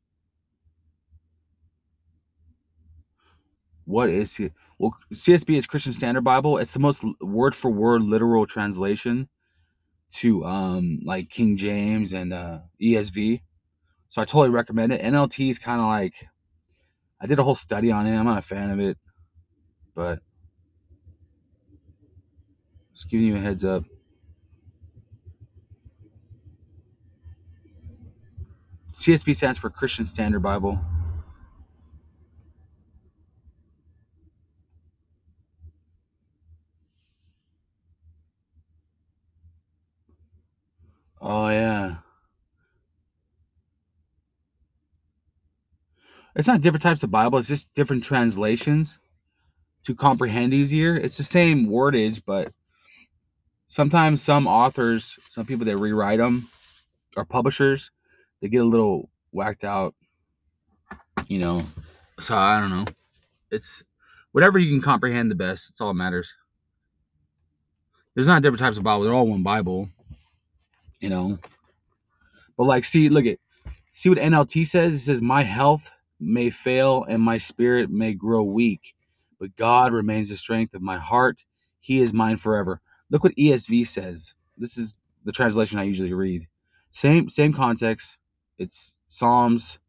What 3.85 4.09
is 4.11 4.39
it? 4.39 4.53
Well, 4.79 4.95
CSB 5.13 5.57
is 5.59 5.67
Christian 5.67 5.93
Standard 5.93 6.23
Bible. 6.23 6.59
It's 6.59 6.73
the 6.73 6.79
most 6.79 7.05
word 7.21 7.55
for 7.55 7.71
word 7.71 8.03
literal 8.03 8.47
translation 8.47 9.29
to 10.13 10.45
um 10.45 11.01
like 11.05 11.31
King 11.31 11.57
James 11.57 12.13
and 12.13 12.33
uh 12.33 12.61
ESV. 12.81 13.43
So 14.09 14.23
I 14.23 14.25
totally 14.25 14.51
recommend 14.51 14.93
it. 14.93 15.03
NLT 15.03 15.51
is 15.51 15.59
kind 15.59 15.81
of 15.81 15.87
like 15.87 16.15
I 17.21 17.27
did 17.27 17.39
a 17.39 17.45
whole 17.45 17.55
study 17.55 17.93
on 17.93 18.07
it. 18.07 18.17
I'm 18.17 18.25
not 18.27 18.39
a 18.39 18.43
fan 18.43 18.71
of 18.71 18.81
it, 18.81 18.99
but 19.95 20.21
just 22.93 23.09
giving 23.09 23.27
you 23.27 23.37
a 23.37 23.41
heads 23.41 23.65
up. 23.65 23.85
CSB 28.95 29.35
stands 29.35 29.59
for 29.59 29.71
Christian 29.71 30.07
Standard 30.07 30.41
Bible. 30.41 30.79
Oh 41.21 41.49
yeah. 41.49 41.97
It's 46.37 46.47
not 46.47 46.61
different 46.61 46.83
types 46.83 47.03
of 47.03 47.11
Bible, 47.11 47.39
it's 47.39 47.49
just 47.49 47.75
different 47.75 48.05
translations 48.05 48.99
to 49.85 49.95
comprehend 49.95 50.55
easier. 50.55 50.97
It's 50.97 51.17
the 51.17 51.25
same 51.25 51.69
wordage, 51.69 52.23
but 52.25 52.53
sometimes 53.69 54.23
some 54.23 54.47
authors, 54.47 55.19
some 55.29 55.47
people 55.47 55.67
that 55.67 55.77
rewrite 55.77 56.19
them 56.19 56.49
or 57.17 57.25
publishers, 57.25 57.91
they 58.41 58.49
get 58.49 58.63
a 58.63 58.65
little 58.65 59.11
whacked 59.33 59.65
out, 59.65 59.95
you 61.29 61.39
know. 61.39 61.65
So 62.21 62.37
I 62.37 62.61
don't 62.61 62.71
know. 62.71 62.85
It's 63.51 63.83
whatever 64.33 64.59
you 64.59 64.71
can 64.71 64.83
comprehend 64.83 65.31
the 65.31 65.35
best. 65.35 65.71
It's 65.71 65.81
all 65.81 65.89
that 65.89 65.95
matters. 65.95 66.35
There's 68.15 68.27
not 68.27 68.43
different 68.43 68.61
types 68.61 68.77
of 68.77 68.83
Bible. 68.83 69.05
They're 69.05 69.15
all 69.15 69.27
one 69.27 69.43
Bible, 69.43 69.89
you 71.01 71.09
know. 71.09 71.39
But 72.57 72.65
like, 72.65 72.85
see, 72.85 73.09
look 73.09 73.25
at, 73.27 73.39
see 73.91 74.09
what 74.09 74.19
NLT 74.19 74.67
says. 74.67 74.95
It 74.95 75.01
says, 75.01 75.23
"My 75.23 75.43
health 75.43 75.93
may 76.19 76.51
fail 76.51 77.05
and 77.05 77.23
my 77.23 77.39
spirit 77.39 77.91
may 77.91 78.13
grow 78.13 78.43
weak, 78.43 78.95
but 79.41 79.57
God 79.57 79.93
remains 79.93 80.29
the 80.29 80.37
strength 80.37 80.75
of 80.75 80.83
my 80.83 80.99
heart. 80.99 81.45
He 81.81 82.01
is 82.01 82.13
mine 82.13 82.37
forever." 82.37 82.81
Look 83.11 83.25
what 83.25 83.35
ESV 83.37 83.85
says. 83.85 84.35
This 84.57 84.77
is 84.77 84.95
the 85.25 85.33
translation 85.33 85.81
I 85.81 85.83
usually 85.83 86.13
read. 86.13 86.47
Same 86.91 87.29
same 87.29 87.53
context. 87.53 88.19
It's 88.59 88.95
Psalms 89.09 89.81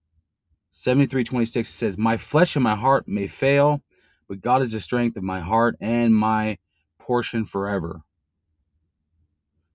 73:26 0.71 1.69
says, 1.69 1.97
"My 1.97 2.17
flesh 2.17 2.55
and 2.55 2.63
my 2.63 2.75
heart 2.75 3.07
may 3.07 3.27
fail, 3.27 3.83
but 4.27 4.41
God 4.41 4.61
is 4.61 4.71
the 4.71 4.79
strength 4.79 5.17
of 5.17 5.23
my 5.23 5.41
heart 5.41 5.75
and 5.79 6.15
my 6.15 6.57
portion 6.97 7.45
forever." 7.45 8.03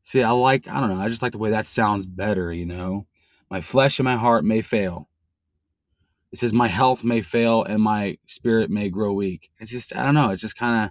See, 0.03 0.23
I 0.23 0.31
like, 0.31 0.69
I 0.69 0.81
don't 0.81 0.89
know, 0.89 1.01
I 1.01 1.09
just 1.09 1.21
like 1.21 1.33
the 1.33 1.39
way 1.39 1.51
that 1.51 1.67
sounds 1.67 2.07
better, 2.07 2.53
you 2.53 2.65
know. 2.65 3.07
My 3.51 3.61
flesh 3.61 3.99
and 3.99 4.05
my 4.05 4.17
heart 4.17 4.45
may 4.45 4.63
fail. 4.63 5.09
It 6.37 6.41
says, 6.41 6.53
My 6.53 6.69
health 6.69 7.03
may 7.03 7.23
fail 7.23 7.65
and 7.65 7.81
my 7.81 8.19
spirit 8.27 8.69
may 8.69 8.91
grow 8.91 9.15
weak. 9.15 9.51
It's 9.59 9.71
just, 9.71 9.97
I 9.97 10.05
don't 10.05 10.13
know, 10.13 10.33
it's 10.33 10.43
just 10.43 10.55
kind 10.55 10.85
of, 10.85 10.91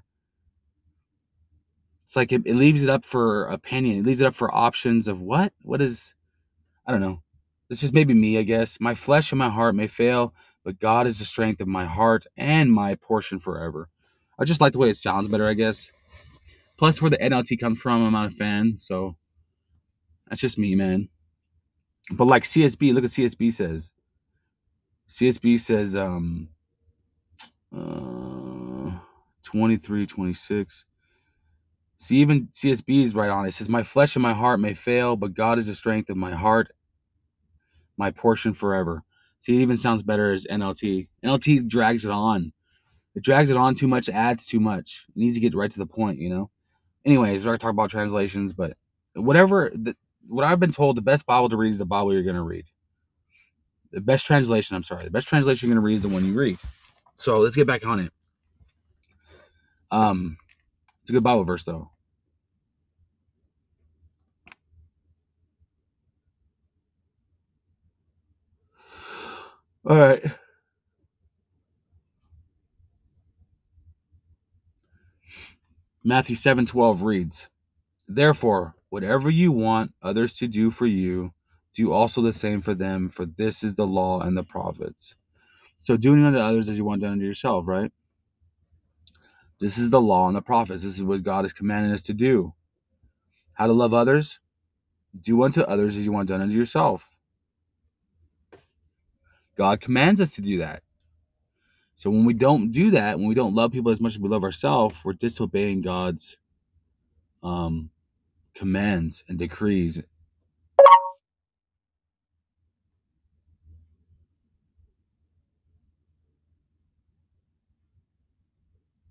it's 2.04 2.16
like 2.16 2.32
it, 2.32 2.42
it 2.46 2.56
leaves 2.56 2.82
it 2.82 2.90
up 2.90 3.06
for 3.06 3.46
opinion. 3.46 4.00
It 4.00 4.06
leaves 4.08 4.22
it 4.22 4.26
up 4.26 4.34
for 4.34 4.52
options 4.52 5.08
of 5.08 5.22
what? 5.22 5.54
What 5.62 5.84
is, 5.84 6.16
I 6.88 6.92
don't 6.92 7.00
know. 7.00 7.22
It's 7.70 7.82
just 7.82 7.94
maybe 7.94 8.16
me, 8.16 8.40
I 8.40 8.42
guess. 8.42 8.80
My 8.80 8.96
flesh 8.96 9.32
and 9.32 9.38
my 9.38 9.50
heart 9.50 9.76
may 9.76 9.86
fail, 9.86 10.34
but 10.64 10.80
God 10.80 11.06
is 11.06 11.20
the 11.20 11.26
strength 11.26 11.62
of 11.62 11.68
my 11.68 11.86
heart 11.86 12.26
and 12.36 12.74
my 12.74 12.96
portion 12.96 13.38
forever. 13.38 13.90
I 14.40 14.46
just 14.46 14.62
like 14.62 14.74
the 14.74 14.80
way 14.80 14.90
it 14.90 14.98
sounds 14.98 15.28
better, 15.28 15.48
I 15.48 15.54
guess. 15.54 15.92
Plus, 16.76 17.04
where 17.04 17.12
the 17.12 17.20
NLT 17.20 17.60
comes 17.60 17.80
from, 17.80 18.04
I'm 18.04 18.14
not 18.14 18.34
a 18.34 18.36
fan, 18.36 18.78
so 18.80 19.16
that's 20.28 20.42
just 20.42 20.58
me, 20.58 20.74
man. 20.74 21.10
But 22.10 22.26
like 22.26 22.46
CSB, 22.46 22.96
look 22.96 23.04
at 23.04 23.12
CSB 23.12 23.54
says. 23.54 23.92
CSB 25.10 25.60
says 25.60 25.96
um 25.96 26.50
uh 27.76 28.92
23, 29.44 30.06
26. 30.08 30.86
See, 31.98 32.18
even 32.18 32.48
CSB 32.48 33.04
is 33.04 33.16
right 33.16 33.30
on 33.30 33.46
it. 33.46 33.54
Says, 33.54 33.70
My 33.70 33.84
flesh 33.84 34.16
and 34.16 34.24
my 34.24 34.34
heart 34.34 34.60
may 34.60 34.74
fail, 34.74 35.16
but 35.16 35.34
God 35.34 35.60
is 35.60 35.68
the 35.68 35.76
strength 35.76 36.10
of 36.10 36.18
my 36.18 36.32
heart, 36.32 36.72
my 37.98 38.12
portion 38.12 38.54
forever. 38.54 39.04
See, 39.40 39.56
it 39.56 39.62
even 39.62 39.78
sounds 39.78 40.04
better 40.04 40.34
as 40.34 40.46
NLT. 40.50 41.08
NLT 41.24 41.68
drags 41.68 42.06
it 42.06 42.12
on. 42.12 42.52
It 43.16 43.24
drags 43.24 43.50
it 43.50 43.58
on 43.58 43.76
too 43.76 43.88
much, 43.88 44.10
adds 44.10 44.46
too 44.46 44.60
much. 44.60 45.06
It 45.16 45.20
needs 45.20 45.36
to 45.36 45.42
get 45.42 45.56
right 45.56 45.72
to 45.72 45.80
the 45.80 45.86
point, 45.86 46.20
you 46.20 46.30
know? 46.30 46.50
Anyways, 47.06 47.46
we're 47.46 47.52
going 47.52 47.60
to 47.60 47.62
talk 47.62 47.72
about 47.72 47.90
translations, 47.92 48.52
but 48.52 48.76
whatever, 49.14 49.72
the, 49.74 49.96
what 50.28 50.44
I've 50.44 50.60
been 50.60 50.74
told, 50.74 50.98
the 50.98 51.02
best 51.02 51.26
Bible 51.26 51.48
to 51.50 51.56
read 51.56 51.72
is 51.72 51.78
the 51.78 51.86
Bible 51.86 52.12
you're 52.14 52.24
going 52.24 52.36
to 52.36 52.42
read. 52.42 52.66
The 53.96 54.02
best 54.02 54.26
translation, 54.26 54.76
I'm 54.76 54.84
sorry, 54.84 55.06
the 55.06 55.10
best 55.10 55.26
translation 55.26 55.70
you're 55.70 55.76
going 55.76 55.82
to 55.82 55.86
read 55.86 55.96
is 55.96 56.02
the 56.02 56.10
one 56.10 56.26
you 56.26 56.34
read. 56.34 56.58
So 57.16 57.40
let's 57.40 57.56
get 57.56 57.66
back 57.66 57.86
on 57.86 58.02
it. 58.02 58.12
Um, 59.90 60.36
it's 61.02 61.12
a 61.12 61.14
good 61.14 61.24
Bible 61.24 61.46
verse, 61.46 61.64
though. 61.64 61.92
All 69.86 69.96
right. 69.98 70.26
Matthew 76.04 76.36
7:12 76.36 77.02
reads, 77.02 77.48
"Therefore, 78.10 78.76
whatever 78.90 79.30
you 79.30 79.54
want 79.54 79.94
others 80.02 80.34
to 80.34 80.50
do 80.50 80.70
for 80.70 80.86
you, 80.86 81.35
do 81.76 81.92
also 81.92 82.22
the 82.22 82.34
same 82.34 82.62
for 82.62 82.74
them, 82.74 83.10
for 83.10 83.26
this 83.26 83.64
is 83.64 83.76
the 83.76 83.88
law 83.88 84.22
and 84.22 84.36
the 84.38 84.44
prophets." 84.44 85.16
So 85.78 85.98
doing 85.98 86.24
unto 86.24 86.40
others 86.40 86.70
as 86.70 86.78
you 86.78 86.86
want 86.86 87.02
done 87.02 87.14
unto 87.14 87.26
yourself, 87.26 87.68
right? 87.68 87.92
This 89.60 89.78
is 89.78 89.90
the 89.90 90.02
law 90.02 90.28
and 90.28 90.36
the 90.36 90.42
prophets. 90.42 90.84
This 90.84 90.96
is 90.96 91.04
what 91.04 91.24
God 91.24 91.46
is 91.46 91.54
commanding 91.54 91.92
us 91.92 92.04
to 92.04 92.14
do. 92.14 92.54
How 93.54 93.68
to 93.68 93.74
love 93.74 93.94
others? 93.94 94.40
Do 95.20 95.44
unto 95.44 95.62
others 95.62 95.96
as 95.96 96.06
you 96.06 96.12
want 96.12 96.28
done 96.30 96.42
unto 96.42 96.56
yourself. 96.56 97.16
God 99.56 99.80
commands 99.80 100.20
us 100.20 100.36
to 100.36 100.42
do 100.42 100.58
that. 100.58 100.84
So 101.96 102.10
when 102.10 102.26
we 102.26 102.34
don't 102.34 102.72
do 102.72 102.92
that, 102.92 103.18
when 103.18 103.28
we 103.28 103.36
don't 103.36 103.56
love 103.56 103.72
people 103.72 103.92
as 103.92 104.02
much 104.02 104.16
as 104.16 104.20
we 104.20 104.28
love 104.28 104.44
ourselves, 104.44 105.00
we're 105.04 105.14
disobeying 105.14 105.82
God's 105.82 106.38
um, 107.42 107.92
commands 108.54 109.24
and 109.30 109.40
decrees. 109.40 110.02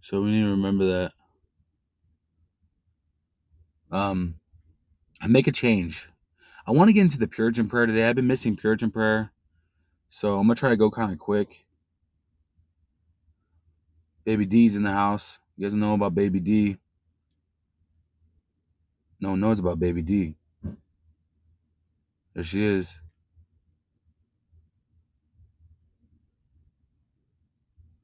So 0.05 0.21
we 0.21 0.33
need 0.33 0.43
to 0.43 0.51
remember 0.51 0.85
that. 0.85 1.13
Um, 3.91 4.35
and 5.23 5.33
make 5.33 5.47
a 5.47 5.53
change. 5.53 6.11
I 6.67 6.73
want 6.73 6.91
to 6.91 6.93
get 6.93 7.01
into 7.01 7.17
the 7.17 7.27
Puritan 7.27 7.71
prayer 7.71 7.87
today. 7.87 8.07
I've 8.07 8.15
been 8.15 8.27
missing 8.27 8.55
Puritan 8.55 8.91
prayer. 8.91 9.33
So 10.11 10.39
I'm 10.39 10.47
going 10.47 10.57
to 10.57 10.61
try 10.61 10.69
to 10.69 10.77
go 10.77 10.91
kind 10.91 11.11
of 11.11 11.19
quick. 11.19 11.65
Baby 14.27 14.45
D's 14.45 14.77
in 14.77 14.83
the 14.83 14.93
house. 14.93 15.39
You 15.57 15.65
guys 15.65 15.73
know 15.73 15.95
about 15.95 16.15
Baby 16.15 16.39
D? 16.39 16.77
No 19.21 19.31
one 19.31 19.41
knows 19.41 19.59
about 19.59 19.81
Baby 19.81 20.03
D. 20.03 20.35
There 22.35 22.45
she 22.45 22.63
is. 22.63 23.01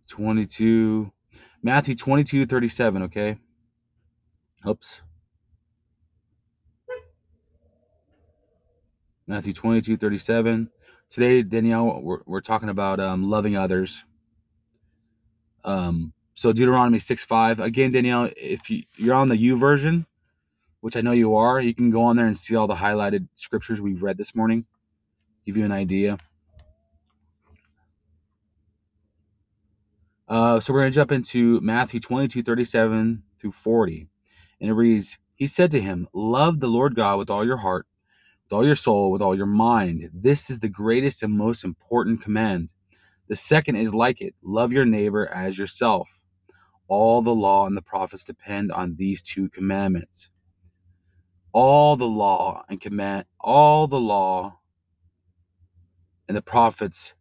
22. 0.08 1.12
Matthew 1.62 1.94
22, 1.94 2.46
37, 2.46 3.02
okay? 3.02 3.38
Oops. 4.66 5.02
Matthew 9.26 9.52
22, 9.52 9.96
37. 9.98 10.70
Today, 11.10 11.42
Danielle, 11.42 12.00
we're, 12.02 12.20
we're 12.24 12.40
talking 12.40 12.68
about 12.70 12.98
um, 12.98 13.28
loving 13.28 13.56
others. 13.56 14.04
Um, 15.62 16.14
so 16.34 16.52
Deuteronomy 16.52 16.98
6, 16.98 17.24
5. 17.24 17.60
Again, 17.60 17.92
Danielle, 17.92 18.30
if 18.36 18.70
you, 18.70 18.84
you're 18.96 19.14
on 19.14 19.28
the 19.28 19.36
YouVersion, 19.36 20.06
which 20.80 20.96
I 20.96 21.02
know 21.02 21.12
you 21.12 21.36
are, 21.36 21.60
you 21.60 21.74
can 21.74 21.90
go 21.90 22.02
on 22.04 22.16
there 22.16 22.26
and 22.26 22.38
see 22.38 22.56
all 22.56 22.66
the 22.66 22.76
highlighted 22.76 23.28
scriptures 23.34 23.80
we've 23.82 24.02
read 24.02 24.16
this 24.16 24.34
morning, 24.34 24.64
give 25.44 25.58
you 25.58 25.64
an 25.64 25.72
idea. 25.72 26.18
Uh, 30.30 30.60
so 30.60 30.72
we're 30.72 30.82
going 30.82 30.92
to 30.92 30.94
jump 30.94 31.10
into 31.10 31.60
Matthew 31.60 31.98
22, 31.98 32.44
37 32.44 33.24
through 33.40 33.50
40. 33.50 34.06
And 34.60 34.70
it 34.70 34.74
reads, 34.74 35.18
He 35.34 35.48
said 35.48 35.72
to 35.72 35.80
him, 35.80 36.06
Love 36.14 36.60
the 36.60 36.68
Lord 36.68 36.94
God 36.94 37.18
with 37.18 37.28
all 37.28 37.44
your 37.44 37.56
heart, 37.56 37.88
with 38.44 38.56
all 38.56 38.64
your 38.64 38.76
soul, 38.76 39.10
with 39.10 39.20
all 39.20 39.34
your 39.34 39.46
mind. 39.46 40.08
This 40.14 40.48
is 40.48 40.60
the 40.60 40.68
greatest 40.68 41.24
and 41.24 41.36
most 41.36 41.64
important 41.64 42.22
command. 42.22 42.68
The 43.26 43.34
second 43.34 43.74
is 43.74 43.92
like 43.92 44.20
it 44.20 44.36
love 44.40 44.72
your 44.72 44.84
neighbor 44.84 45.26
as 45.26 45.58
yourself. 45.58 46.08
All 46.86 47.22
the 47.22 47.34
law 47.34 47.66
and 47.66 47.76
the 47.76 47.82
prophets 47.82 48.24
depend 48.24 48.70
on 48.70 48.94
these 48.98 49.22
two 49.22 49.48
commandments. 49.48 50.30
All 51.52 51.96
the 51.96 52.06
law 52.06 52.62
and 52.68 52.80
command, 52.80 53.24
all 53.40 53.88
the 53.88 54.00
law 54.00 54.60
and 56.28 56.36
the 56.36 56.42
prophets 56.42 57.14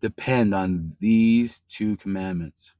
depend 0.00 0.54
on 0.54 0.96
these 1.00 1.60
two 1.68 1.96
commandments. 1.96 2.72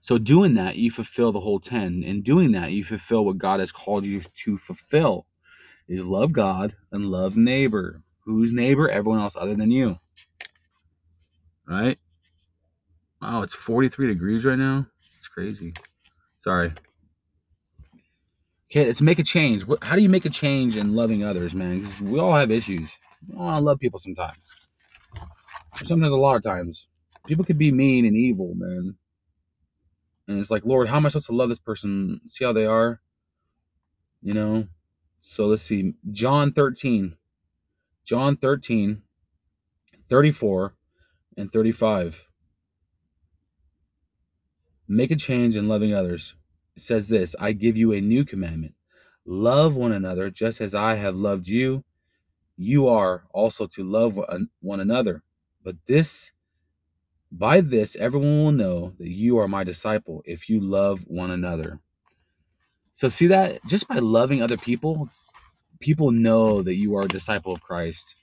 So, 0.00 0.16
doing 0.16 0.54
that, 0.54 0.76
you 0.76 0.90
fulfill 0.90 1.30
the 1.30 1.40
whole 1.40 1.60
10. 1.60 2.02
In 2.02 2.22
doing 2.22 2.52
that, 2.52 2.72
you 2.72 2.82
fulfill 2.82 3.24
what 3.24 3.38
God 3.38 3.60
has 3.60 3.70
called 3.70 4.04
you 4.04 4.22
to 4.44 4.56
fulfill 4.56 5.26
is 5.86 6.04
love 6.04 6.32
God 6.32 6.74
and 6.90 7.10
love 7.10 7.36
neighbor. 7.36 8.02
Who's 8.24 8.52
neighbor? 8.52 8.88
Everyone 8.88 9.20
else 9.20 9.36
other 9.36 9.54
than 9.54 9.70
you. 9.70 9.98
Right? 11.66 11.98
Wow, 13.20 13.42
it's 13.42 13.54
43 13.54 14.06
degrees 14.06 14.44
right 14.44 14.58
now. 14.58 14.86
It's 15.18 15.28
crazy. 15.28 15.74
Sorry. 16.38 16.72
Okay, 18.70 18.86
let's 18.86 19.02
make 19.02 19.18
a 19.18 19.24
change. 19.24 19.64
How 19.82 19.96
do 19.96 20.02
you 20.02 20.08
make 20.08 20.24
a 20.24 20.30
change 20.30 20.76
in 20.76 20.94
loving 20.94 21.24
others, 21.24 21.54
man? 21.54 21.80
Because 21.80 22.00
we 22.00 22.18
all 22.18 22.34
have 22.34 22.50
issues. 22.50 22.98
We 23.28 23.36
to 23.36 23.58
love 23.60 23.80
people 23.80 23.98
sometimes. 23.98 24.52
Sometimes, 25.76 26.12
a 26.12 26.16
lot 26.16 26.36
of 26.36 26.42
times, 26.42 26.88
people 27.26 27.44
could 27.44 27.58
be 27.58 27.72
mean 27.72 28.04
and 28.04 28.16
evil, 28.16 28.54
man. 28.54 28.96
And 30.28 30.38
it's 30.38 30.50
like, 30.50 30.64
Lord, 30.64 30.88
how 30.88 30.96
am 30.96 31.06
I 31.06 31.08
supposed 31.08 31.26
to 31.26 31.32
love 31.32 31.48
this 31.48 31.58
person? 31.58 32.20
See 32.26 32.44
how 32.44 32.52
they 32.52 32.66
are? 32.66 33.00
You 34.22 34.34
know? 34.34 34.68
So 35.20 35.46
let's 35.46 35.62
see. 35.62 35.94
John 36.12 36.52
13. 36.52 37.16
John 38.04 38.36
13, 38.36 39.02
34, 40.08 40.74
and 41.36 41.52
35. 41.52 42.26
Make 44.88 45.10
a 45.10 45.16
change 45.16 45.56
in 45.56 45.68
loving 45.68 45.94
others. 45.94 46.34
It 46.74 46.82
says 46.82 47.08
this 47.08 47.36
I 47.38 47.52
give 47.52 47.76
you 47.76 47.92
a 47.92 48.00
new 48.00 48.24
commandment 48.24 48.74
love 49.26 49.76
one 49.76 49.92
another 49.92 50.30
just 50.30 50.60
as 50.60 50.74
I 50.74 50.96
have 50.96 51.16
loved 51.16 51.46
you. 51.46 51.84
You 52.56 52.88
are 52.88 53.24
also 53.32 53.66
to 53.68 53.84
love 53.84 54.18
one 54.60 54.80
another. 54.80 55.22
But 55.62 55.76
this, 55.86 56.32
by 57.30 57.60
this, 57.60 57.96
everyone 57.96 58.44
will 58.44 58.52
know 58.52 58.92
that 58.98 59.08
you 59.08 59.38
are 59.38 59.48
my 59.48 59.64
disciple 59.64 60.22
if 60.24 60.48
you 60.48 60.60
love 60.60 61.00
one 61.06 61.30
another. 61.30 61.80
So, 62.92 63.08
see 63.08 63.26
that 63.28 63.64
just 63.66 63.86
by 63.88 63.96
loving 63.96 64.42
other 64.42 64.56
people, 64.56 65.10
people 65.80 66.10
know 66.10 66.62
that 66.62 66.74
you 66.74 66.96
are 66.96 67.02
a 67.02 67.08
disciple 67.08 67.52
of 67.52 67.62
Christ. 67.62 68.16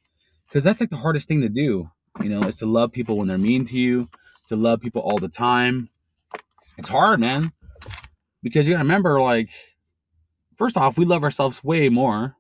Because 0.48 0.64
that's 0.64 0.80
like 0.80 0.90
the 0.90 0.98
hardest 0.98 1.28
thing 1.28 1.42
to 1.42 1.50
do, 1.50 1.90
you 2.22 2.30
know, 2.30 2.42
is 2.48 2.58
to 2.58 2.66
love 2.66 2.92
people 2.92 3.18
when 3.18 3.28
they're 3.28 3.38
mean 3.38 3.66
to 3.68 3.78
you, 3.78 4.10
to 4.48 4.56
love 4.56 4.82
people 4.82 5.02
all 5.02 5.18
the 5.18 5.30
time. 5.30 5.90
It's 6.78 6.90
hard, 6.90 7.20
man. 7.20 7.52
Because 8.44 8.68
you 8.68 8.74
gotta 8.74 8.84
remember, 8.84 9.22
like, 9.22 9.50
first 10.56 10.78
off, 10.78 10.98
we 10.98 11.06
love 11.06 11.24
ourselves 11.24 11.64
way 11.64 11.90
more. 11.90 12.36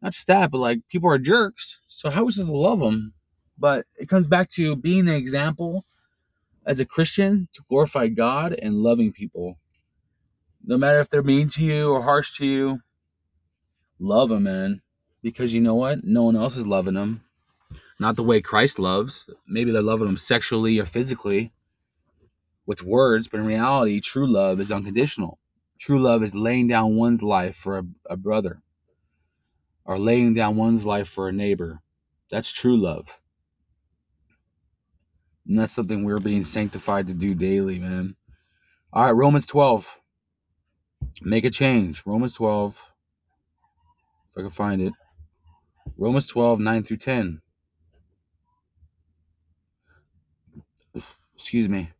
Not 0.00 0.12
just 0.12 0.26
that, 0.28 0.50
but 0.50 0.58
like 0.58 0.80
people 0.88 1.10
are 1.10 1.18
jerks. 1.18 1.80
So 1.88 2.10
how 2.10 2.22
are 2.22 2.24
we 2.24 2.32
supposed 2.32 2.50
to 2.50 2.56
love 2.56 2.80
them? 2.80 3.14
But 3.58 3.86
it 3.98 4.08
comes 4.08 4.26
back 4.26 4.50
to 4.50 4.76
being 4.76 5.08
an 5.08 5.14
example 5.14 5.84
as 6.64 6.80
a 6.80 6.86
Christian 6.86 7.48
to 7.54 7.62
glorify 7.68 8.08
God 8.08 8.52
and 8.52 8.82
loving 8.82 9.12
people. 9.12 9.58
No 10.64 10.76
matter 10.76 11.00
if 11.00 11.08
they're 11.08 11.22
mean 11.22 11.48
to 11.50 11.64
you 11.64 11.90
or 11.90 12.02
harsh 12.02 12.36
to 12.36 12.46
you, 12.46 12.80
love 13.98 14.28
them, 14.28 14.44
man. 14.44 14.82
Because 15.22 15.52
you 15.52 15.60
know 15.60 15.74
what? 15.74 16.04
No 16.04 16.22
one 16.24 16.36
else 16.36 16.56
is 16.56 16.66
loving 16.66 16.94
them. 16.94 17.22
Not 17.98 18.16
the 18.16 18.22
way 18.22 18.40
Christ 18.40 18.78
loves. 18.78 19.28
Maybe 19.46 19.72
they're 19.72 19.82
loving 19.82 20.06
them 20.06 20.16
sexually 20.16 20.78
or 20.78 20.86
physically 20.86 21.52
with 22.66 22.82
words, 22.84 23.28
but 23.28 23.40
in 23.40 23.46
reality, 23.46 24.00
true 24.00 24.30
love 24.30 24.60
is 24.60 24.70
unconditional. 24.70 25.38
True 25.78 26.00
love 26.00 26.22
is 26.22 26.34
laying 26.34 26.68
down 26.68 26.96
one's 26.96 27.22
life 27.22 27.56
for 27.56 27.78
a, 27.78 27.84
a 28.10 28.16
brother 28.16 28.62
or 29.84 29.98
laying 29.98 30.34
down 30.34 30.56
one's 30.56 30.84
life 30.84 31.08
for 31.08 31.28
a 31.28 31.32
neighbor. 31.32 31.80
That's 32.30 32.52
true 32.52 32.76
love. 32.76 33.17
And 35.48 35.58
that's 35.58 35.72
something 35.72 36.04
we're 36.04 36.18
being 36.18 36.44
sanctified 36.44 37.08
to 37.08 37.14
do 37.14 37.34
daily, 37.34 37.78
man. 37.78 38.16
All 38.92 39.06
right, 39.06 39.12
Romans 39.12 39.46
12. 39.46 39.98
Make 41.22 41.44
a 41.44 41.50
change. 41.50 42.04
Romans 42.06 42.34
12. 42.34 42.76
If 42.76 44.38
I 44.38 44.42
can 44.42 44.50
find 44.50 44.82
it. 44.82 44.92
Romans 45.96 46.26
12, 46.28 46.60
9 46.60 46.82
through 46.84 46.96
10. 46.98 47.40
Excuse 51.34 51.68
me. 51.68 51.90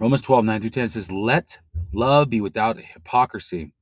Romans 0.00 0.22
12, 0.22 0.44
9 0.44 0.60
through 0.60 0.70
10 0.70 0.88
says, 0.90 1.12
Let 1.12 1.58
love 1.92 2.30
be 2.30 2.40
without 2.40 2.78
hypocrisy. 2.80 3.72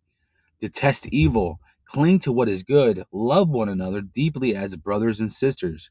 Detest 0.61 1.07
evil. 1.09 1.61
Cling 1.87 2.19
to 2.21 2.33
what 2.33 2.49
is 2.49 2.63
good. 2.63 3.05
Love 3.13 3.49
one 3.49 3.69
another 3.69 4.01
deeply 4.01 4.57
as 4.57 4.77
brothers 4.77 5.21
and 5.21 5.33
sisters. 5.33 5.91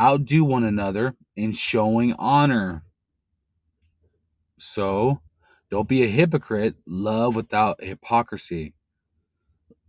Outdo 0.00 0.44
one 0.44 0.64
another 0.64 1.14
in 1.36 1.52
showing 1.52 2.12
honor. 2.14 2.82
So, 4.58 5.20
don't 5.70 5.88
be 5.88 6.02
a 6.02 6.08
hypocrite. 6.08 6.76
Love 6.86 7.34
without 7.34 7.82
hypocrisy. 7.82 8.74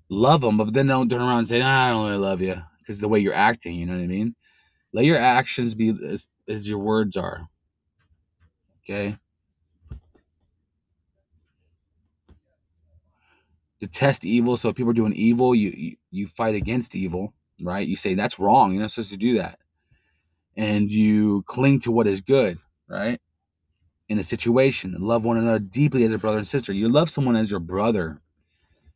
Love 0.09 0.41
them, 0.41 0.57
but 0.57 0.73
then 0.73 0.87
don't 0.87 1.09
turn 1.09 1.21
around 1.21 1.39
and 1.39 1.47
say, 1.47 1.59
nah, 1.59 1.87
I 1.87 1.89
don't 1.89 2.05
really 2.05 2.17
love 2.17 2.41
you 2.41 2.61
because 2.79 3.01
the 3.01 3.09
way 3.09 3.19
you're 3.19 3.33
acting, 3.33 3.75
you 3.75 3.85
know 3.85 3.93
what 3.93 4.03
I 4.03 4.07
mean? 4.07 4.35
Let 4.93 5.05
your 5.05 5.17
actions 5.17 5.75
be 5.75 5.93
as, 6.07 6.29
as 6.47 6.67
your 6.67 6.79
words 6.79 7.17
are. 7.17 7.49
Okay? 8.83 9.17
Detest 13.79 14.23
evil. 14.25 14.55
So 14.55 14.69
if 14.69 14.75
people 14.75 14.91
are 14.91 14.95
doing 14.95 15.13
evil, 15.13 15.53
you, 15.53 15.73
you, 15.75 15.95
you 16.09 16.27
fight 16.27 16.55
against 16.55 16.95
evil, 16.95 17.33
right? 17.61 17.87
You 17.87 17.97
say 17.97 18.15
that's 18.15 18.39
wrong. 18.39 18.71
You're 18.71 18.81
not 18.81 18.91
supposed 18.91 19.11
to 19.11 19.17
do 19.17 19.37
that. 19.37 19.59
And 20.57 20.91
you 20.91 21.43
cling 21.43 21.79
to 21.81 21.91
what 21.91 22.07
is 22.07 22.19
good, 22.19 22.57
right? 22.89 23.21
In 24.09 24.19
a 24.19 24.23
situation 24.23 24.95
love 24.99 25.23
one 25.23 25.37
another 25.37 25.59
deeply 25.59 26.03
as 26.03 26.11
a 26.13 26.17
brother 26.17 26.39
and 26.39 26.47
sister. 26.47 26.73
You 26.73 26.89
love 26.89 27.09
someone 27.09 27.35
as 27.35 27.51
your 27.51 27.59
brother, 27.59 28.21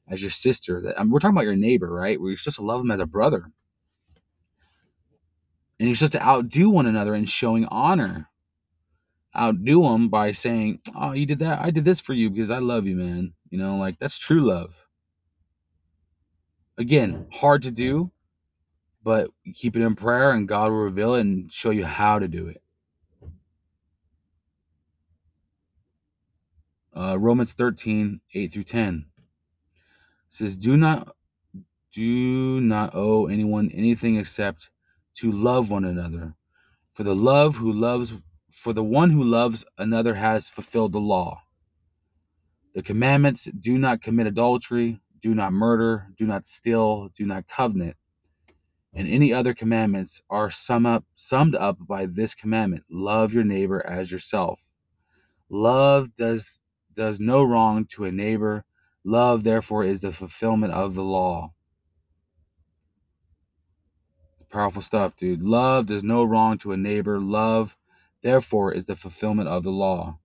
as 0.10 0.22
your 0.22 0.32
sister. 0.32 0.82
We're 1.06 1.20
talking 1.20 1.36
about 1.36 1.46
your 1.46 1.56
neighbor, 1.56 1.90
right? 1.94 2.20
Where 2.20 2.32
you're 2.32 2.38
supposed 2.38 2.58
to 2.58 2.64
love 2.64 2.82
them 2.82 2.92
as 2.92 3.00
a 3.00 3.06
brother. 3.06 3.46
And 5.80 5.88
you're 5.88 5.96
supposed 5.96 6.14
to 6.14 6.24
outdo 6.24 6.70
one 6.70 6.86
another 6.88 7.16
in 7.16 7.26
showing 7.26 7.66
honor. 7.66 8.28
Outdo 9.38 9.84
them 9.84 10.10
by 10.10 10.32
saying, 10.32 10.80
Oh, 10.96 11.14
you 11.14 11.26
did 11.26 11.40
that. 11.40 11.62
I 11.62 11.72
did 11.72 11.86
this 11.86 12.02
for 12.02 12.14
you 12.14 12.30
because 12.30 12.52
I 12.52 12.60
love 12.60 12.86
you, 12.86 12.96
man. 12.96 13.34
You 13.50 13.60
know, 13.60 13.78
like 13.78 14.00
that's 14.00 14.18
true 14.18 14.42
love. 14.42 14.76
Again, 16.78 17.28
hard 17.32 17.64
to 17.64 17.72
do, 17.72 18.12
but 19.04 19.30
keep 19.56 19.76
it 19.76 19.82
in 19.82 19.96
prayer 19.96 20.32
and 20.32 20.48
God 20.48 20.72
will 20.72 20.80
reveal 20.80 21.16
it 21.16 21.22
and 21.22 21.52
show 21.52 21.70
you 21.70 21.86
how 21.86 22.20
to 22.20 22.28
do 22.28 22.48
it. 22.48 22.62
Uh, 26.96 27.18
Romans 27.18 27.54
13, 27.54 28.20
8 28.34 28.52
through 28.52 28.64
10 28.66 29.06
says, 30.30 30.58
Do 30.58 30.76
not 30.76 31.16
do 31.94 32.62
not 32.62 32.96
owe 32.96 33.28
anyone 33.28 33.70
anything 33.74 34.16
except 34.16 34.70
to 35.16 35.32
love 35.32 35.70
one 35.70 35.84
another. 35.84 36.36
For 36.94 37.04
the 37.04 37.16
love 37.16 37.58
who 37.58 37.72
loves 37.72 38.14
for 38.50 38.74
the 38.74 38.84
one 38.84 39.12
who 39.12 39.24
loves 39.24 39.64
another 39.78 40.16
has 40.16 40.50
fulfilled 40.50 40.92
the 40.92 41.00
law. 41.00 41.44
The 42.76 42.84
commandments 42.84 43.46
do 43.46 43.78
not 43.78 44.02
commit 44.02 44.28
adultery, 44.28 45.00
do 45.22 45.34
not 45.34 45.54
murder, 45.54 46.08
do 46.18 46.26
not 46.26 46.46
steal, 46.46 47.10
do 47.16 47.26
not 47.26 47.48
covet, 47.48 47.96
and 48.94 49.08
any 49.08 49.34
other 49.34 49.54
commandments 49.54 50.22
are 50.30 50.52
sum 50.52 50.86
up, 50.86 51.06
summed 51.14 51.56
up 51.56 51.78
by 51.88 52.06
this 52.06 52.36
commandment 52.36 52.84
love 52.90 53.34
your 53.34 53.44
neighbor 53.44 53.86
as 53.86 54.12
yourself. 54.12 54.60
Love 55.50 56.16
does, 56.16 56.62
does 56.94 57.20
no 57.20 57.44
wrong 57.44 57.86
to 57.86 58.06
a 58.06 58.12
neighbor. 58.12 58.66
Love, 59.04 59.44
therefore, 59.44 59.84
is 59.84 60.02
the 60.02 60.12
fulfillment 60.12 60.74
of 60.74 60.96
the 60.96 61.04
law. 61.04 61.54
Powerful 64.50 64.82
stuff, 64.82 65.16
dude. 65.16 65.42
Love 65.42 65.88
does 65.88 66.04
no 66.04 66.24
wrong 66.24 66.58
to 66.60 66.74
a 66.74 66.78
neighbor. 66.78 67.20
Love, 67.20 67.78
therefore, 68.22 68.74
is 68.74 68.86
the 68.86 68.96
fulfillment 68.96 69.48
of 69.48 69.64
the 69.64 69.72
law. 69.72 70.20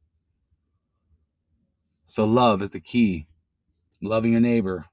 So, 2.07 2.25
love 2.25 2.63
is 2.63 2.71
the 2.71 2.81
key. 2.81 3.29
Loving 4.03 4.33
your 4.33 4.41
neighbor. 4.41 4.87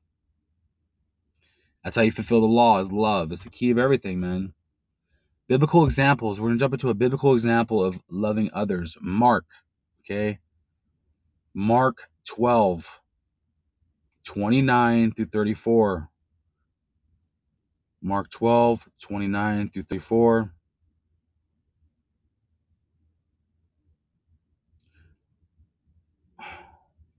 That's 1.83 1.95
how 1.95 2.01
you 2.01 2.11
fulfill 2.11 2.41
the 2.41 2.47
law, 2.47 2.79
is 2.79 2.91
love. 2.93 3.31
It's 3.31 3.43
the 3.43 3.49
key 3.49 3.69
of 3.69 3.77
everything, 3.77 4.19
man. 4.19 4.53
Biblical 5.49 5.83
examples. 5.83 6.39
We're 6.39 6.47
going 6.47 6.57
to 6.57 6.63
jump 6.63 6.73
into 6.73 6.89
a 6.89 6.93
biblical 6.93 7.33
example 7.33 7.83
of 7.83 7.99
loving 8.09 8.49
others. 8.53 8.97
Mark, 9.01 9.45
okay? 10.01 10.39
Mark 11.53 12.09
12, 12.25 13.01
29 14.23 15.11
through 15.11 15.25
34. 15.25 16.09
Mark 18.01 18.29
12, 18.29 18.87
29 19.01 19.69
through 19.69 19.83
34. 19.83 20.53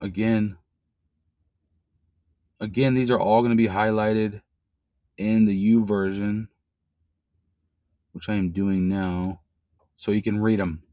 Again, 0.01 0.57
again, 2.59 2.93
these 2.93 3.09
are 3.09 3.19
all 3.19 3.41
going 3.41 3.51
to 3.51 3.55
be 3.55 3.67
highlighted 3.67 4.41
in 5.17 5.45
the 5.45 5.73
YouVersion, 5.73 6.47
which 8.11 8.29
I 8.29 8.35
am 8.35 8.51
doing 8.51 8.87
now, 8.87 9.41
so 9.95 10.11
you 10.11 10.21
can 10.21 10.39
read 10.39 10.59
them. 10.59 10.83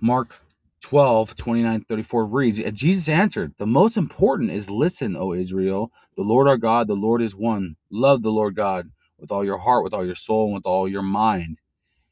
Mark 0.00 0.40
12, 0.80 1.36
29, 1.36 1.84
34 1.84 2.26
reads, 2.26 2.58
Jesus 2.72 3.08
answered, 3.08 3.54
The 3.58 3.66
most 3.66 3.96
important 3.96 4.50
is 4.50 4.68
listen, 4.68 5.16
O 5.16 5.32
Israel, 5.32 5.92
the 6.16 6.22
Lord 6.22 6.48
our 6.48 6.56
God, 6.56 6.88
the 6.88 6.94
Lord 6.94 7.22
is 7.22 7.36
one. 7.36 7.76
Love 7.90 8.22
the 8.22 8.32
Lord 8.32 8.56
God 8.56 8.90
with 9.18 9.30
all 9.30 9.44
your 9.44 9.58
heart, 9.58 9.84
with 9.84 9.94
all 9.94 10.04
your 10.04 10.16
soul, 10.16 10.46
and 10.46 10.54
with 10.54 10.66
all 10.66 10.88
your 10.88 11.02
mind, 11.02 11.60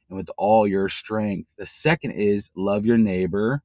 and 0.08 0.16
with 0.16 0.30
all 0.36 0.66
your 0.66 0.88
strength. 0.88 1.54
The 1.58 1.66
second 1.66 2.12
is 2.12 2.50
love 2.54 2.86
your 2.86 2.96
neighbor 2.98 3.62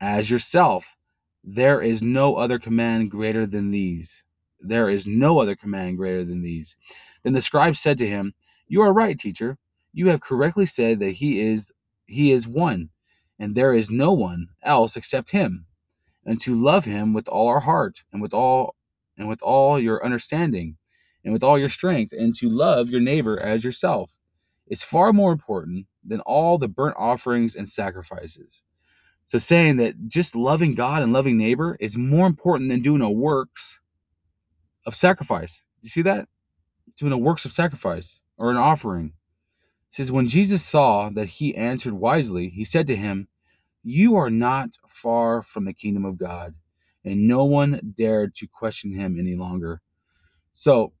as 0.00 0.30
yourself. 0.30 0.96
There 1.42 1.80
is 1.80 2.02
no 2.02 2.36
other 2.36 2.58
command 2.58 3.10
greater 3.10 3.46
than 3.46 3.70
these. 3.70 4.22
There 4.60 4.88
is 4.90 5.06
no 5.06 5.40
other 5.40 5.56
command 5.56 5.96
greater 5.98 6.24
than 6.24 6.42
these. 6.42 6.76
Then 7.22 7.32
the 7.32 7.42
scribe 7.42 7.76
said 7.76 7.98
to 7.98 8.08
him, 8.08 8.34
You 8.66 8.82
are 8.82 8.92
right, 8.92 9.18
teacher. 9.18 9.58
You 9.92 10.08
have 10.08 10.20
correctly 10.20 10.66
said 10.66 11.00
that 11.00 11.12
he 11.12 11.40
is 11.40 11.68
he 12.06 12.32
is 12.32 12.48
one 12.48 12.90
and 13.38 13.54
there 13.54 13.74
is 13.74 13.90
no 13.90 14.12
one 14.12 14.48
else 14.62 14.96
except 14.96 15.30
him 15.30 15.66
and 16.24 16.40
to 16.40 16.54
love 16.54 16.84
him 16.84 17.12
with 17.12 17.28
all 17.28 17.48
our 17.48 17.60
heart 17.60 18.02
and 18.12 18.20
with 18.20 18.34
all 18.34 18.74
and 19.16 19.28
with 19.28 19.42
all 19.42 19.78
your 19.78 20.04
understanding 20.04 20.76
and 21.24 21.32
with 21.32 21.44
all 21.44 21.58
your 21.58 21.68
strength 21.68 22.12
and 22.12 22.34
to 22.34 22.48
love 22.48 22.88
your 22.88 23.00
neighbor 23.00 23.38
as 23.40 23.64
yourself 23.64 24.16
is 24.66 24.82
far 24.82 25.12
more 25.12 25.32
important 25.32 25.86
than 26.04 26.20
all 26.20 26.58
the 26.58 26.68
burnt 26.68 26.96
offerings 26.98 27.54
and 27.54 27.68
sacrifices 27.68 28.62
so 29.24 29.38
saying 29.38 29.76
that 29.76 30.08
just 30.08 30.34
loving 30.34 30.74
god 30.74 31.02
and 31.02 31.12
loving 31.12 31.36
neighbor 31.36 31.76
is 31.80 31.96
more 31.96 32.26
important 32.26 32.70
than 32.70 32.82
doing 32.82 33.02
a 33.02 33.10
works 33.10 33.80
of 34.88 34.96
sacrifice 34.96 35.62
you 35.82 35.90
see 35.90 36.02
that 36.02 36.28
doing 36.98 37.12
a 37.12 37.18
works 37.18 37.44
of 37.44 37.52
sacrifice 37.52 38.20
or 38.38 38.50
an 38.50 38.58
offering 38.58 39.12
it 39.90 39.96
says 39.96 40.12
when 40.12 40.28
jesus 40.28 40.64
saw 40.64 41.10
that 41.10 41.26
he 41.26 41.54
answered 41.56 41.94
wisely 41.94 42.48
he 42.48 42.64
said 42.64 42.88
to 42.88 42.96
him 42.96 43.28
you 43.90 44.16
are 44.16 44.30
not 44.30 44.70
far 44.86 45.42
from 45.42 45.64
the 45.64 45.72
kingdom 45.72 46.04
of 46.04 46.18
God. 46.18 46.54
And 47.04 47.28
no 47.28 47.46
one 47.46 47.94
dared 47.96 48.34
to 48.36 48.46
question 48.46 48.92
him 48.92 49.18
any 49.18 49.34
longer. 49.34 49.80
So 50.50 50.92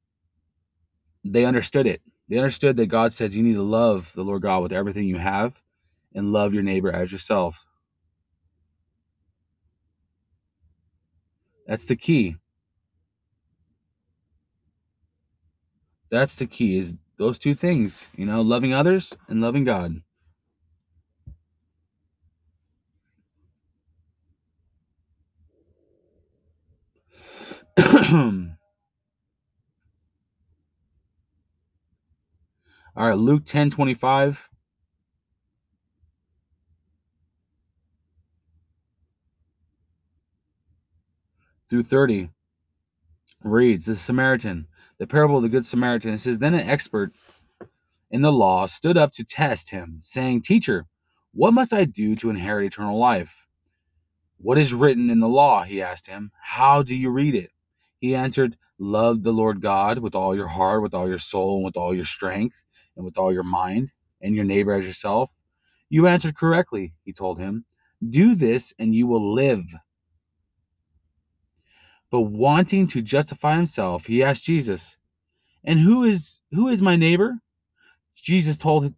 they 1.24 1.44
understood 1.44 1.86
it. 1.86 2.00
They 2.28 2.38
understood 2.38 2.78
that 2.78 2.86
God 2.86 3.12
says 3.12 3.36
you 3.36 3.42
need 3.42 3.54
to 3.54 3.62
love 3.62 4.12
the 4.14 4.24
Lord 4.24 4.42
God 4.42 4.62
with 4.62 4.72
everything 4.72 5.04
you 5.04 5.18
have 5.18 5.60
and 6.14 6.32
love 6.32 6.54
your 6.54 6.62
neighbor 6.62 6.90
as 6.90 7.12
yourself. 7.12 7.66
That's 11.66 11.86
the 11.86 11.96
key. 11.96 12.36
That's 16.10 16.36
the 16.36 16.46
key 16.46 16.78
is 16.78 16.94
those 17.18 17.38
two 17.38 17.54
things, 17.54 18.06
you 18.16 18.26
know, 18.26 18.40
loving 18.42 18.72
others 18.72 19.14
and 19.28 19.40
loving 19.40 19.64
God. 19.64 20.02
All 27.78 28.50
right, 32.96 33.18
Luke 33.18 33.44
10 33.44 33.70
25. 33.70 34.48
Through 41.68 41.82
30 41.84 42.30
reads 43.44 43.86
the 43.86 43.96
Samaritan, 43.96 44.67
the 44.98 45.06
parable 45.06 45.36
of 45.36 45.42
the 45.42 45.48
Good 45.48 45.66
Samaritan. 45.66 46.14
It 46.14 46.18
says, 46.18 46.38
Then 46.38 46.54
an 46.54 46.68
expert 46.68 47.12
in 48.10 48.22
the 48.22 48.32
law 48.32 48.66
stood 48.66 48.96
up 48.96 49.12
to 49.12 49.24
test 49.24 49.70
him, 49.70 49.98
saying, 50.02 50.42
Teacher, 50.42 50.86
what 51.32 51.54
must 51.54 51.72
I 51.72 51.84
do 51.84 52.16
to 52.16 52.30
inherit 52.30 52.66
eternal 52.66 52.98
life? 52.98 53.46
What 54.38 54.58
is 54.58 54.74
written 54.74 55.10
in 55.10 55.20
the 55.20 55.28
law? 55.28 55.64
He 55.64 55.82
asked 55.82 56.06
him. 56.06 56.30
How 56.40 56.82
do 56.82 56.94
you 56.94 57.10
read 57.10 57.34
it? 57.34 57.50
He 57.98 58.14
answered, 58.14 58.56
Love 58.78 59.24
the 59.24 59.32
Lord 59.32 59.60
God 59.60 59.98
with 59.98 60.14
all 60.14 60.34
your 60.36 60.46
heart, 60.46 60.82
with 60.82 60.94
all 60.94 61.08
your 61.08 61.18
soul, 61.18 61.56
and 61.56 61.64
with 61.64 61.76
all 61.76 61.92
your 61.94 62.04
strength, 62.04 62.62
and 62.96 63.04
with 63.04 63.18
all 63.18 63.32
your 63.32 63.42
mind, 63.42 63.92
and 64.20 64.34
your 64.34 64.44
neighbor 64.44 64.72
as 64.72 64.86
yourself. 64.86 65.30
You 65.88 66.06
answered 66.06 66.36
correctly, 66.36 66.94
he 67.04 67.12
told 67.12 67.38
him. 67.38 67.64
Do 68.08 68.36
this, 68.36 68.72
and 68.78 68.94
you 68.94 69.08
will 69.08 69.34
live. 69.34 69.64
But 72.10 72.22
wanting 72.22 72.88
to 72.88 73.02
justify 73.02 73.56
himself, 73.56 74.06
he 74.06 74.22
asked 74.22 74.44
Jesus, 74.44 74.96
And 75.62 75.80
who 75.80 76.04
is 76.04 76.40
who 76.52 76.68
is 76.68 76.80
my 76.80 76.96
neighbor? 76.96 77.40
Jesus 78.14 78.56
told 78.56 78.94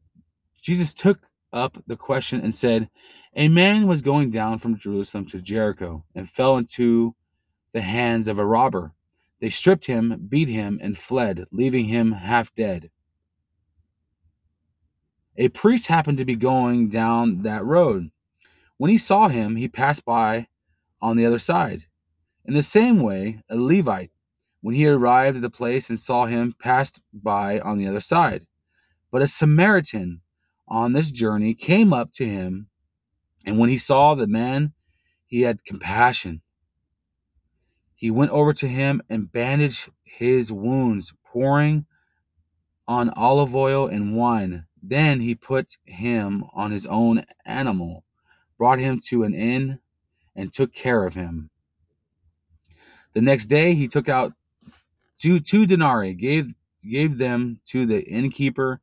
Jesus 0.61 0.93
took 0.93 1.21
up 1.53 1.83
the 1.87 1.97
question 1.97 2.41
and 2.41 2.55
said, 2.55 2.89
A 3.35 3.49
man 3.49 3.87
was 3.87 4.03
going 4.03 4.31
down 4.31 4.59
from 4.59 4.79
Jerusalem 4.79 5.27
to 5.27 5.41
Jericho 5.41 6.05
and 6.15 6.29
fell 6.29 6.57
into 6.57 7.15
the 7.73 7.81
hands 7.81 8.29
of 8.29 8.39
a 8.39 8.47
robber. 8.47 8.93
They 9.41 9.51
stripped 9.51 9.87
him, 9.87 10.27
beat 10.29 10.49
him, 10.49 10.79
and 10.83 10.99
fled, 10.99 11.47
leaving 11.51 11.87
him 11.87 12.13
half 12.13 12.55
dead. 12.55 12.91
A 15.37 15.49
priest 15.49 15.87
happened 15.87 16.19
to 16.19 16.25
be 16.25 16.37
going 16.37 16.91
down 16.91 17.43
that 17.43 17.65
road. 17.65 18.11
When 18.77 18.91
he 18.91 18.99
saw 18.99 19.29
him, 19.29 19.57
he 19.57 19.69
passed 19.69 20.05
by 20.05 20.49
on 21.01 21.17
the 21.17 21.25
other 21.25 21.39
side. 21.39 21.87
In 22.45 22.55
the 22.55 22.63
same 22.63 23.01
way, 23.01 23.43
a 23.49 23.57
Levite, 23.57 24.11
when 24.61 24.75
he 24.75 24.87
arrived 24.87 25.37
at 25.37 25.43
the 25.43 25.51
place 25.51 25.89
and 25.89 26.01
saw 26.01 26.27
him, 26.27 26.55
passed 26.59 27.01
by 27.13 27.61
on 27.61 27.79
the 27.79 27.87
other 27.87 28.01
side. 28.01 28.47
But 29.11 29.23
a 29.23 29.29
Samaritan 29.29 30.23
on 30.69 30.93
this 30.93 31.11
journey 31.11 31.55
came 31.55 31.93
up 31.93 32.13
to 32.15 32.27
him, 32.27 32.69
and 33.45 33.59
when 33.59 33.71
he 33.71 33.79
saw 33.79 34.15
the 34.15 34.27
man, 34.27 34.73
he 35.27 35.43
had 35.43 35.65
compassion. 35.65 36.43
He 37.95 38.11
went 38.11 38.31
over 38.31 38.53
to 38.55 38.69
him 38.69 39.03
and 39.09 39.31
bandaged 39.31 39.91
his 40.03 40.53
wounds, 40.53 41.13
pouring 41.25 41.87
on 42.89 43.11
olive 43.11 43.55
oil 43.55 43.87
and 43.87 44.17
wine. 44.17 44.65
Then 44.83 45.21
he 45.21 45.35
put 45.35 45.77
him 45.85 46.45
on 46.55 46.71
his 46.71 46.87
own 46.87 47.25
animal, 47.45 48.05
brought 48.57 48.79
him 48.79 49.01
to 49.09 49.23
an 49.25 49.35
inn, 49.35 49.81
and 50.35 50.53
took 50.53 50.73
care 50.73 51.05
of 51.05 51.15
him. 51.15 51.51
The 53.15 53.21
next 53.21 53.47
day 53.47 53.75
he 53.75 53.89
took 53.89 54.09
out 54.09 54.33
two 55.19 55.41
two 55.41 55.67
denarii, 55.67 56.15
gave 56.15 56.55
gave 56.89 57.19
them 57.19 57.61
to 57.67 57.87
the 57.87 58.03
innkeeper, 58.05 58.81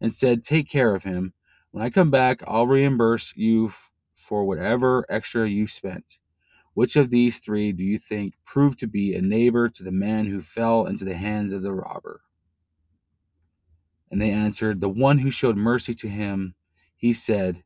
and 0.00 0.12
said, 0.12 0.44
"Take 0.44 0.68
care 0.68 0.94
of 0.94 1.04
him. 1.04 1.32
When 1.70 1.84
I 1.84 1.90
come 1.90 2.10
back, 2.10 2.42
I'll 2.46 2.66
reimburse 2.66 3.32
you 3.36 3.68
f- 3.68 3.92
for 4.14 4.44
whatever 4.44 5.04
extra 5.08 5.48
you 5.48 5.66
spent." 5.66 6.18
Which 6.74 6.94
of 6.94 7.10
these 7.10 7.40
three 7.40 7.72
do 7.72 7.82
you 7.82 7.98
think 7.98 8.34
proved 8.44 8.78
to 8.80 8.86
be 8.86 9.14
a 9.14 9.20
neighbor 9.20 9.68
to 9.68 9.82
the 9.82 9.92
man 9.92 10.26
who 10.26 10.40
fell 10.40 10.86
into 10.86 11.04
the 11.04 11.16
hands 11.16 11.52
of 11.52 11.62
the 11.62 11.72
robber? 11.72 12.22
And 14.10 14.22
they 14.22 14.30
answered, 14.30 14.80
The 14.80 14.88
one 14.88 15.18
who 15.18 15.30
showed 15.30 15.56
mercy 15.56 15.94
to 15.94 16.08
him. 16.08 16.54
He 16.96 17.12
said, 17.12 17.64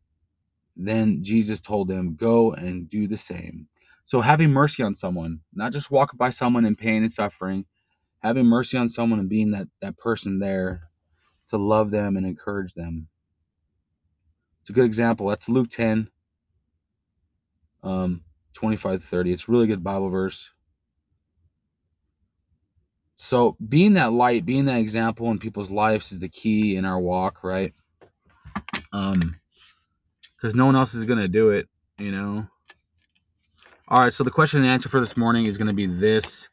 Then 0.77 1.23
Jesus 1.23 1.61
told 1.61 1.89
them, 1.89 2.17
Go 2.17 2.53
and 2.53 2.89
do 2.89 3.07
the 3.07 3.19
same. 3.19 3.69
So 4.05 4.21
having 4.21 4.51
mercy 4.51 4.83
on 4.83 4.95
someone, 4.95 5.41
not 5.55 5.73
just 5.73 5.91
walking 5.91 6.19
by 6.19 6.31
someone 6.31 6.65
in 6.65 6.77
pain 6.77 7.03
and 7.03 7.13
suffering, 7.13 7.67
having 8.21 8.47
mercy 8.47 8.77
on 8.79 8.89
someone 8.89 9.19
and 9.21 9.29
being 9.29 9.51
that, 9.53 9.69
that 9.81 9.97
person 9.99 10.39
there 10.39 10.91
to 11.49 11.57
love 11.57 11.91
them 11.91 12.17
and 12.17 12.27
encourage 12.27 12.75
them. 12.75 13.09
It's 14.61 14.71
a 14.71 14.73
good 14.75 14.85
example. 14.85 15.29
That's 15.29 15.49
Luke 15.49 15.71
10, 15.71 16.09
um, 17.83 18.23
25 18.55 19.01
to 19.01 19.07
30. 19.07 19.33
It's 19.33 19.49
a 19.49 19.53
really 19.53 19.67
good 19.67 19.85
Bible 19.85 20.09
verse. 20.11 20.51
So 23.17 23.57
being 23.67 23.95
that 23.95 24.13
light, 24.13 24.47
being 24.47 24.65
that 24.67 24.81
example 24.81 25.31
in 25.31 25.39
people's 25.39 25.71
lives 25.71 26.13
is 26.13 26.19
the 26.21 26.29
key 26.29 26.77
in 26.77 26.85
our 26.85 26.99
walk, 27.01 27.45
right? 27.45 27.73
Um, 28.93 29.37
because 30.37 30.55
no 30.55 30.67
one 30.67 30.77
else 30.77 30.95
is 30.95 31.05
gonna 31.05 31.29
do 31.29 31.51
it, 31.51 31.69
you 31.99 32.11
know. 32.11 32.49
All 33.93 33.99
right, 33.99 34.11
so 34.11 34.25
the 34.25 34.31
question 34.31 34.61
and 34.61 34.69
answer 34.71 34.89
for 34.89 35.01
this 35.01 35.19
morning 35.19 35.45
is 35.45 35.59
gonna 35.59 35.75
be 35.75 35.85
this. 35.85 36.49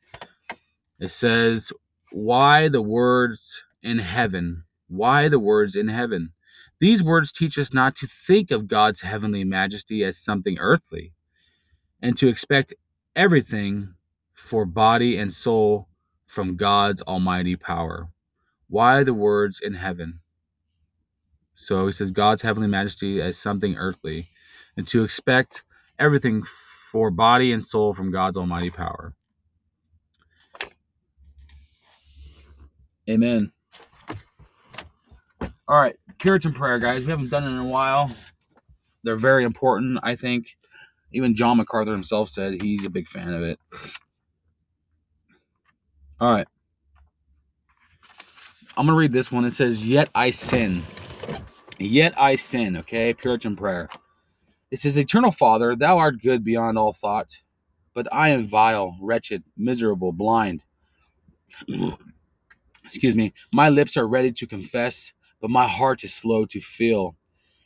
It 0.99 1.08
says, 1.08 1.71
"Why 2.12 2.67
the 2.67 2.82
words 2.82 3.63
in 3.82 3.99
heaven? 3.99 4.65
Why 4.88 5.30
the 5.30 5.39
words 5.39 5.73
in 5.73 5.88
heaven?" 5.88 6.34
These 6.80 7.02
words 7.02 7.32
teach 7.32 7.58
us 7.58 7.73
not 7.73 7.95
to 7.95 8.08
think 8.08 8.52
of 8.52 8.67
God's 8.67 8.99
heavenly 8.99 9.45
majesty 9.45 10.04
as 10.04 10.17
something 10.17 10.60
earthly, 10.60 11.13
and 12.02 12.17
to 12.17 12.28
expect 12.28 12.73
everything 13.15 13.95
for 14.34 14.65
body 14.65 15.15
and 15.15 15.34
soul 15.34 15.88
from 16.25 16.58
God's 16.58 17.02
almighty 17.04 17.56
power. 17.56 18.10
Why 18.67 19.02
the 19.02 19.13
words 19.13 19.62
in 19.62 19.75
heaven? 19.75 20.19
So 21.56 21.86
he 21.86 21.93
says 21.93 22.12
God's 22.12 22.41
heavenly 22.41 22.67
majesty 22.67 23.21
as 23.21 23.38
something 23.38 23.78
earthly, 23.78 24.30
and 24.75 24.86
to 24.89 25.06
expect 25.06 25.63
everything 25.97 26.43
for 26.91 27.12
body 27.12 27.52
and 27.52 27.63
soul 27.63 27.93
from 27.93 28.12
God's 28.12 28.38
almighty 28.38 28.71
power. 28.71 29.13
Amen. 33.08 33.52
All 35.67 35.80
right, 35.80 35.95
Puritan 36.19 36.54
prayer, 36.54 36.80
guys. 36.80 37.06
We 37.06 37.12
haven't 37.12 37.30
done 37.30 37.43
it 37.43 37.49
in 37.49 37.60
a 37.60 37.65
while. 37.65 38.12
They're 39.04 39.17
very 39.17 39.43
important, 39.43 39.99
I 40.02 40.15
think. 40.15 40.47
Even 41.12 41.36
John 41.36 41.58
MacArthur 41.58 41.91
himself 41.91 42.30
said 42.30 42.62
he's 42.62 42.86
a 42.86 42.89
big 42.89 43.08
fan 43.08 43.34
of 43.34 43.43
it. 43.43 43.60
All 46.19 46.32
right. 46.32 46.47
I'm 48.78 48.86
going 48.86 48.95
to 48.95 48.99
read 48.99 49.13
this 49.13 49.32
one. 49.32 49.45
It 49.45 49.52
says, 49.52 49.86
Yet 49.86 50.10
I 50.13 50.32
sin. 50.32 50.84
Yet 51.78 52.13
I 52.19 52.36
sin. 52.36 52.78
Okay. 52.78 53.13
Puritan 53.13 53.56
prayer. 53.56 53.89
It 54.71 54.79
says, 54.79 54.97
Eternal 54.97 55.32
Father, 55.32 55.75
thou 55.75 55.97
art 55.97 56.21
good 56.21 56.43
beyond 56.43 56.77
all 56.77 56.93
thought, 56.93 57.41
but 57.93 58.08
I 58.13 58.29
am 58.29 58.47
vile, 58.47 58.97
wretched, 59.01 59.43
miserable, 59.58 60.12
blind. 60.12 60.63
Excuse 62.86 63.15
me. 63.15 63.34
My 63.53 63.69
lips 63.69 63.97
are 63.97 64.08
ready 64.08 64.32
to 64.34 64.47
confess, 64.47 65.13
but 65.41 65.49
my 65.49 65.67
heart 65.67 66.03
is 66.03 66.13
slow 66.13 66.45
to 66.47 66.60
feel, 66.60 67.15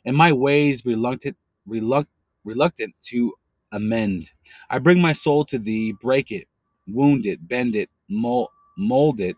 and 0.04 0.16
my 0.16 0.32
ways 0.32 0.84
reluctant, 0.86 1.36
reluct, 1.66 2.08
reluctant 2.44 2.94
to 3.08 3.34
amend. 3.72 4.30
I 4.70 4.78
bring 4.78 5.00
my 5.00 5.12
soul 5.12 5.44
to 5.46 5.58
thee, 5.58 5.92
break 5.92 6.30
it, 6.30 6.48
wound 6.86 7.26
it, 7.26 7.46
bend 7.46 7.74
it, 7.74 7.90
mold 8.08 9.20
it. 9.20 9.36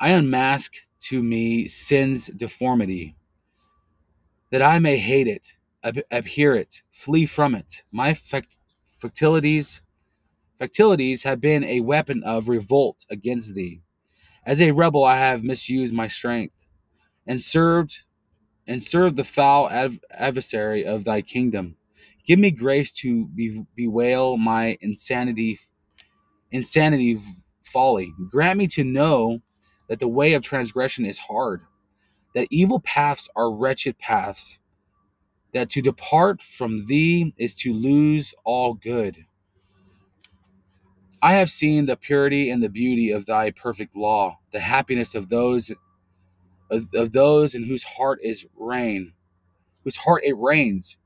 I 0.00 0.10
unmask 0.10 0.74
to 1.08 1.22
me 1.22 1.68
sin's 1.68 2.26
deformity, 2.28 3.16
that 4.50 4.62
I 4.62 4.78
may 4.78 4.96
hate 4.96 5.28
it, 5.28 5.54
ab- 5.82 6.04
abhor 6.10 6.54
it, 6.54 6.82
flee 6.90 7.26
from 7.26 7.54
it. 7.54 7.84
My 7.92 8.14
fact- 8.14 8.58
facilities, 8.92 9.82
facilities 10.58 11.24
have 11.24 11.40
been 11.40 11.64
a 11.64 11.80
weapon 11.80 12.22
of 12.24 12.48
revolt 12.48 13.06
against 13.10 13.54
thee. 13.54 13.82
As 14.46 14.60
a 14.60 14.72
rebel, 14.72 15.04
I 15.04 15.18
have 15.18 15.44
misused 15.44 15.92
my 15.92 16.08
strength, 16.08 16.54
and 17.26 17.40
served, 17.42 18.04
and 18.66 18.82
served 18.82 19.16
the 19.16 19.24
foul 19.24 19.68
adv- 19.68 20.00
adversary 20.10 20.86
of 20.86 21.04
thy 21.04 21.22
kingdom. 21.22 21.76
Give 22.26 22.38
me 22.38 22.52
grace 22.52 22.92
to 22.92 23.26
be- 23.26 23.66
bewail 23.74 24.36
my 24.36 24.78
insanity, 24.80 25.58
insanity 26.52 27.20
folly. 27.62 28.12
Grant 28.30 28.58
me 28.58 28.68
to 28.68 28.84
know 28.84 29.42
that 29.88 29.98
the 29.98 30.08
way 30.08 30.34
of 30.34 30.42
transgression 30.42 31.04
is 31.04 31.18
hard, 31.18 31.62
that 32.36 32.48
evil 32.50 32.80
paths 32.80 33.28
are 33.34 33.52
wretched 33.52 33.98
paths, 33.98 34.59
that 35.52 35.70
to 35.70 35.82
depart 35.82 36.42
from 36.42 36.86
thee 36.86 37.34
is 37.38 37.54
to 37.56 37.72
lose 37.72 38.34
all 38.44 38.74
good. 38.74 39.26
I 41.22 41.34
have 41.34 41.50
seen 41.50 41.86
the 41.86 41.96
purity 41.96 42.50
and 42.50 42.62
the 42.62 42.68
beauty 42.70 43.10
of 43.10 43.26
thy 43.26 43.50
perfect 43.50 43.96
law, 43.96 44.38
the 44.52 44.60
happiness 44.60 45.14
of 45.14 45.28
those 45.28 45.70
of, 46.70 46.88
of 46.94 47.12
those 47.12 47.54
in 47.54 47.64
whose 47.64 47.82
heart 47.84 48.20
is 48.22 48.46
rain, 48.56 49.12
whose 49.84 49.96
heart 49.96 50.22
it 50.24 50.36
reigns, 50.36 50.98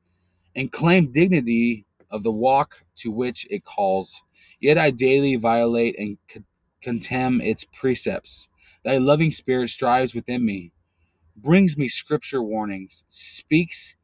and 0.56 0.72
claim 0.72 1.12
dignity 1.12 1.86
of 2.10 2.22
the 2.22 2.32
walk 2.32 2.84
to 2.96 3.10
which 3.10 3.46
it 3.50 3.64
calls. 3.64 4.22
Yet 4.60 4.78
I 4.78 4.90
daily 4.90 5.36
violate 5.36 5.98
and 5.98 6.18
co- 6.28 6.44
contemn 6.82 7.40
its 7.40 7.64
precepts. 7.64 8.48
Thy 8.84 8.98
loving 8.98 9.30
spirit 9.30 9.70
strives 9.70 10.14
within 10.14 10.44
me, 10.44 10.72
brings 11.36 11.76
me 11.76 11.88
scripture 11.88 12.42
warnings, 12.42 13.04
speaks 13.08 13.96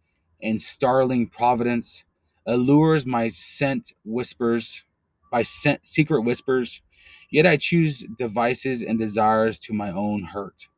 in 0.42 0.58
starling 0.58 1.26
providence, 1.28 2.04
allures 2.46 3.06
my 3.06 3.28
scent 3.28 3.92
whispers, 4.04 4.84
by 5.30 5.42
scent, 5.42 5.86
secret 5.86 6.22
whispers. 6.22 6.82
Yet 7.30 7.46
I 7.46 7.56
choose 7.56 8.04
devices 8.18 8.82
and 8.82 8.98
desires 8.98 9.58
to 9.60 9.72
my 9.72 9.90
own 9.90 10.24
hurt. 10.24 10.68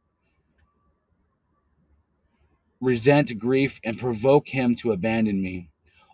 Resent 2.81 3.38
grief 3.38 3.81
and 3.85 3.98
provoke 3.98 4.48
him 4.48 4.75
to 4.77 4.92
abandon 4.92 5.40
me. 5.40 5.70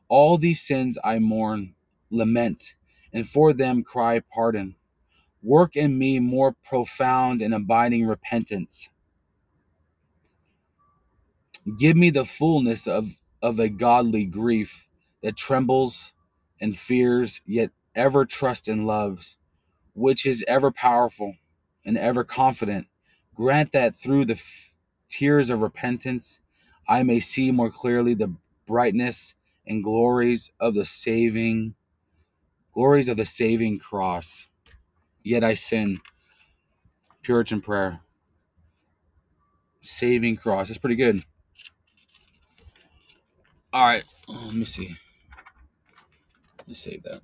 All 0.08 0.38
these 0.38 0.62
sins 0.62 0.98
I 1.02 1.18
mourn, 1.18 1.74
lament, 2.10 2.74
and 3.12 3.28
for 3.28 3.52
them 3.52 3.82
cry 3.82 4.20
pardon. 4.20 4.76
Work 5.42 5.76
in 5.76 5.98
me 5.98 6.18
more 6.18 6.56
profound 6.64 7.42
and 7.42 7.54
abiding 7.54 8.06
repentance. 8.06 8.90
Give 11.78 11.96
me 11.96 12.10
the 12.10 12.24
fullness 12.24 12.86
of, 12.86 13.20
of 13.42 13.58
a 13.60 13.68
godly 13.68 14.24
grief 14.24 14.86
that 15.22 15.36
trembles 15.36 16.12
and 16.60 16.78
fears, 16.78 17.40
yet 17.46 17.70
ever 17.94 18.24
trusts 18.24 18.68
and 18.68 18.86
loves, 18.86 19.38
which 19.94 20.26
is 20.26 20.44
ever 20.48 20.70
powerful 20.70 21.36
and 21.84 21.98
ever 21.98 22.24
confident. 22.24 22.86
Grant 23.34 23.72
that 23.72 23.94
through 23.94 24.26
the 24.26 24.34
f- 24.34 24.74
tears 25.10 25.50
of 25.50 25.60
repentance 25.62 26.40
I 26.88 27.02
may 27.02 27.20
see 27.20 27.52
more 27.52 27.70
clearly 27.70 28.14
the 28.14 28.34
brightness 28.66 29.34
and 29.66 29.84
glories 29.84 30.50
of 30.60 30.74
the 30.74 30.84
saving 30.86 31.74
glories 32.74 33.08
of 33.08 33.16
the 33.16 33.26
saving 33.26 33.78
cross. 33.78 34.48
Yet 35.24 35.44
I 35.44 35.54
sin. 35.54 36.00
Puritan 37.22 37.60
prayer. 37.60 38.00
Saving 39.82 40.36
cross. 40.36 40.68
That's 40.68 40.78
pretty 40.78 40.96
good. 40.96 41.24
All 43.72 43.86
right. 43.86 44.04
Oh, 44.28 44.44
let 44.46 44.54
me 44.54 44.64
see. 44.64 44.96
Let 46.58 46.68
me 46.68 46.74
save 46.74 47.02
that. 47.04 47.22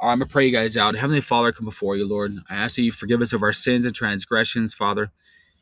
All 0.00 0.08
right, 0.08 0.12
I'm 0.12 0.18
gonna 0.20 0.26
pray 0.30 0.46
you 0.46 0.52
guys 0.52 0.76
out. 0.76 0.94
Heavenly 0.94 1.20
Father, 1.20 1.52
come 1.52 1.64
before 1.66 1.96
you, 1.96 2.06
Lord. 2.06 2.36
I 2.50 2.56
ask 2.56 2.76
that 2.76 2.82
you 2.82 2.92
forgive 2.92 3.22
us 3.22 3.32
of 3.32 3.42
our 3.42 3.52
sins 3.52 3.86
and 3.86 3.94
transgressions, 3.94 4.74
Father. 4.74 5.10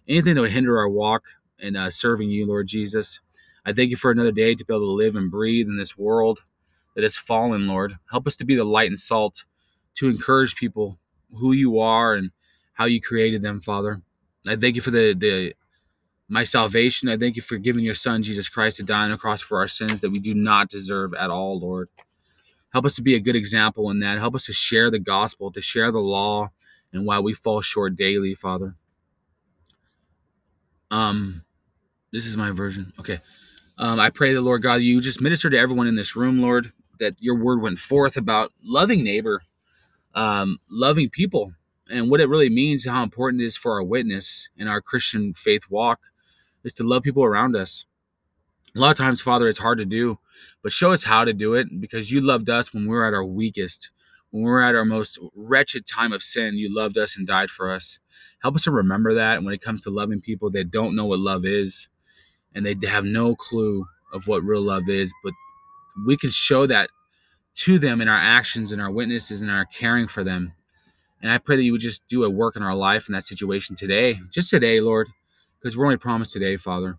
Anything 0.08 0.34
that 0.34 0.42
would 0.42 0.52
hinder 0.52 0.78
our 0.78 0.88
walk 0.88 1.24
in 1.58 1.76
uh, 1.76 1.90
serving 1.90 2.30
you, 2.30 2.46
Lord 2.46 2.66
Jesus. 2.66 3.20
I 3.64 3.72
thank 3.72 3.90
you 3.90 3.96
for 3.96 4.10
another 4.10 4.32
day 4.32 4.54
to 4.54 4.64
be 4.64 4.74
able 4.74 4.86
to 4.86 4.92
live 4.92 5.16
and 5.16 5.30
breathe 5.30 5.68
in 5.68 5.76
this 5.78 5.98
world 5.98 6.40
that 6.94 7.04
has 7.04 7.16
fallen, 7.16 7.66
Lord. 7.66 7.98
Help 8.10 8.26
us 8.26 8.36
to 8.36 8.44
be 8.44 8.56
the 8.56 8.64
light 8.64 8.88
and 8.88 8.98
salt 8.98 9.44
to 9.96 10.08
encourage 10.08 10.56
people 10.56 10.98
who 11.36 11.52
you 11.52 11.78
are 11.78 12.14
and 12.14 12.30
how 12.74 12.84
you 12.86 13.00
created 13.00 13.42
them, 13.42 13.60
Father. 13.60 14.02
I 14.46 14.56
thank 14.56 14.76
you 14.76 14.82
for 14.82 14.90
the 14.90 15.14
the 15.14 15.54
my 16.28 16.44
salvation. 16.44 17.08
I 17.08 17.16
thank 17.16 17.36
you 17.36 17.42
for 17.42 17.56
giving 17.56 17.84
your 17.84 17.94
Son 17.94 18.22
Jesus 18.22 18.48
Christ 18.48 18.78
to 18.78 18.82
die 18.82 19.04
on 19.04 19.10
the 19.10 19.16
cross 19.16 19.40
for 19.42 19.58
our 19.58 19.68
sins 19.68 20.00
that 20.00 20.10
we 20.10 20.18
do 20.18 20.34
not 20.34 20.68
deserve 20.68 21.14
at 21.14 21.30
all, 21.30 21.58
Lord. 21.58 21.88
Help 22.72 22.84
us 22.84 22.96
to 22.96 23.02
be 23.02 23.14
a 23.14 23.20
good 23.20 23.36
example 23.36 23.90
in 23.90 24.00
that. 24.00 24.18
Help 24.18 24.34
us 24.34 24.46
to 24.46 24.52
share 24.52 24.90
the 24.90 24.98
gospel, 24.98 25.50
to 25.52 25.62
share 25.62 25.92
the 25.92 25.98
law, 26.00 26.50
and 26.92 27.06
why 27.06 27.18
we 27.18 27.32
fall 27.32 27.60
short 27.60 27.96
daily, 27.96 28.34
Father. 28.34 28.74
Um, 30.90 31.44
this 32.12 32.26
is 32.26 32.36
my 32.36 32.50
version. 32.50 32.92
Okay. 32.98 33.20
Um, 33.78 34.00
I 34.00 34.10
pray 34.10 34.32
the 34.32 34.40
Lord 34.40 34.62
God, 34.62 34.76
you 34.76 35.00
just 35.00 35.20
minister 35.20 35.50
to 35.50 35.58
everyone 35.58 35.86
in 35.86 35.96
this 35.96 36.16
room, 36.16 36.40
Lord, 36.40 36.72
that 36.98 37.14
your 37.20 37.36
word 37.36 37.60
went 37.60 37.78
forth 37.78 38.16
about 38.16 38.52
loving 38.64 39.04
neighbor, 39.04 39.42
um, 40.14 40.58
loving 40.70 41.10
people, 41.10 41.52
and 41.90 42.10
what 42.10 42.20
it 42.20 42.28
really 42.28 42.48
means, 42.48 42.86
and 42.86 42.94
how 42.94 43.02
important 43.02 43.42
it 43.42 43.46
is 43.46 43.56
for 43.56 43.72
our 43.72 43.82
witness 43.82 44.48
in 44.56 44.66
our 44.66 44.80
Christian 44.80 45.34
faith 45.34 45.64
walk, 45.68 46.00
is 46.66 46.74
to 46.74 46.84
love 46.84 47.02
people 47.02 47.24
around 47.24 47.56
us. 47.56 47.86
A 48.74 48.78
lot 48.80 48.90
of 48.90 48.98
times, 48.98 49.22
Father, 49.22 49.48
it's 49.48 49.58
hard 49.58 49.78
to 49.78 49.86
do, 49.86 50.18
but 50.62 50.72
show 50.72 50.92
us 50.92 51.04
how 51.04 51.24
to 51.24 51.32
do 51.32 51.54
it 51.54 51.80
because 51.80 52.10
you 52.10 52.20
loved 52.20 52.50
us 52.50 52.74
when 52.74 52.82
we 52.82 52.90
were 52.90 53.06
at 53.06 53.14
our 53.14 53.24
weakest, 53.24 53.90
when 54.30 54.42
we 54.42 54.50
were 54.50 54.62
at 54.62 54.74
our 54.74 54.84
most 54.84 55.18
wretched 55.34 55.86
time 55.86 56.12
of 56.12 56.22
sin. 56.22 56.56
You 56.56 56.74
loved 56.74 56.98
us 56.98 57.16
and 57.16 57.26
died 57.26 57.48
for 57.48 57.70
us. 57.70 57.98
Help 58.40 58.56
us 58.56 58.64
to 58.64 58.70
remember 58.70 59.14
that 59.14 59.42
when 59.42 59.54
it 59.54 59.62
comes 59.62 59.84
to 59.84 59.90
loving 59.90 60.20
people 60.20 60.50
that 60.50 60.70
don't 60.70 60.94
know 60.94 61.06
what 61.06 61.20
love 61.20 61.46
is 61.46 61.88
and 62.54 62.66
they 62.66 62.76
have 62.86 63.04
no 63.04 63.34
clue 63.34 63.86
of 64.12 64.26
what 64.26 64.42
real 64.42 64.62
love 64.62 64.88
is, 64.88 65.14
but 65.22 65.32
we 66.06 66.16
can 66.16 66.30
show 66.30 66.66
that 66.66 66.90
to 67.54 67.78
them 67.78 68.00
in 68.00 68.08
our 68.08 68.18
actions 68.18 68.72
and 68.72 68.82
our 68.82 68.90
witnesses 68.90 69.40
and 69.40 69.50
our 69.50 69.64
caring 69.64 70.08
for 70.08 70.22
them. 70.22 70.52
And 71.22 71.30
I 71.30 71.38
pray 71.38 71.56
that 71.56 71.62
you 71.62 71.72
would 71.72 71.80
just 71.80 72.06
do 72.08 72.24
a 72.24 72.30
work 72.30 72.56
in 72.56 72.62
our 72.62 72.74
life 72.74 73.08
in 73.08 73.14
that 73.14 73.24
situation 73.24 73.74
today, 73.74 74.20
just 74.30 74.50
today, 74.50 74.80
Lord, 74.80 75.08
because 75.60 75.76
we're 75.76 75.84
only 75.84 75.96
promised 75.96 76.32
today, 76.32 76.56
Father. 76.56 76.98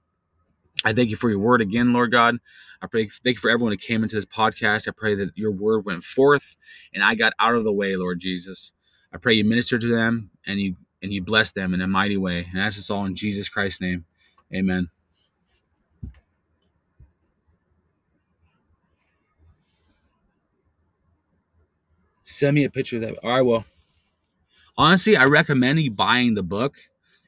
I 0.85 0.93
thank 0.93 1.09
you 1.09 1.15
for 1.15 1.29
your 1.29 1.39
word 1.39 1.61
again, 1.61 1.93
Lord 1.93 2.11
God. 2.11 2.37
I 2.81 2.87
pray, 2.87 3.07
thank 3.07 3.37
you 3.37 3.41
for 3.41 3.49
everyone 3.49 3.73
who 3.73 3.77
came 3.77 4.03
into 4.03 4.15
this 4.15 4.25
podcast. 4.25 4.87
I 4.87 4.91
pray 4.91 5.15
that 5.15 5.31
your 5.35 5.51
word 5.51 5.85
went 5.85 6.03
forth 6.03 6.55
and 6.93 7.03
I 7.03 7.15
got 7.15 7.33
out 7.39 7.55
of 7.55 7.63
the 7.63 7.73
way, 7.73 7.95
Lord 7.95 8.19
Jesus. 8.19 8.73
I 9.11 9.17
pray 9.17 9.33
you 9.33 9.43
minister 9.43 9.79
to 9.79 9.87
them 9.87 10.29
and 10.45 10.59
you 10.59 10.75
and 11.01 11.13
you 11.13 11.21
bless 11.21 11.51
them 11.51 11.73
in 11.73 11.81
a 11.81 11.87
mighty 11.87 12.17
way. 12.17 12.47
And 12.51 12.59
that's 12.59 12.77
us 12.77 12.89
all 12.89 13.05
in 13.05 13.15
Jesus 13.15 13.49
Christ's 13.49 13.81
name. 13.81 14.05
Amen. 14.53 14.89
Send 22.25 22.55
me 22.55 22.63
a 22.65 22.69
picture 22.69 22.97
of 22.97 23.03
that. 23.03 23.17
All 23.23 23.35
right, 23.35 23.41
well. 23.41 23.65
Honestly, 24.77 25.17
I 25.17 25.25
recommend 25.25 25.79
you 25.79 25.89
buying 25.89 26.35
the 26.35 26.43
book. 26.43 26.75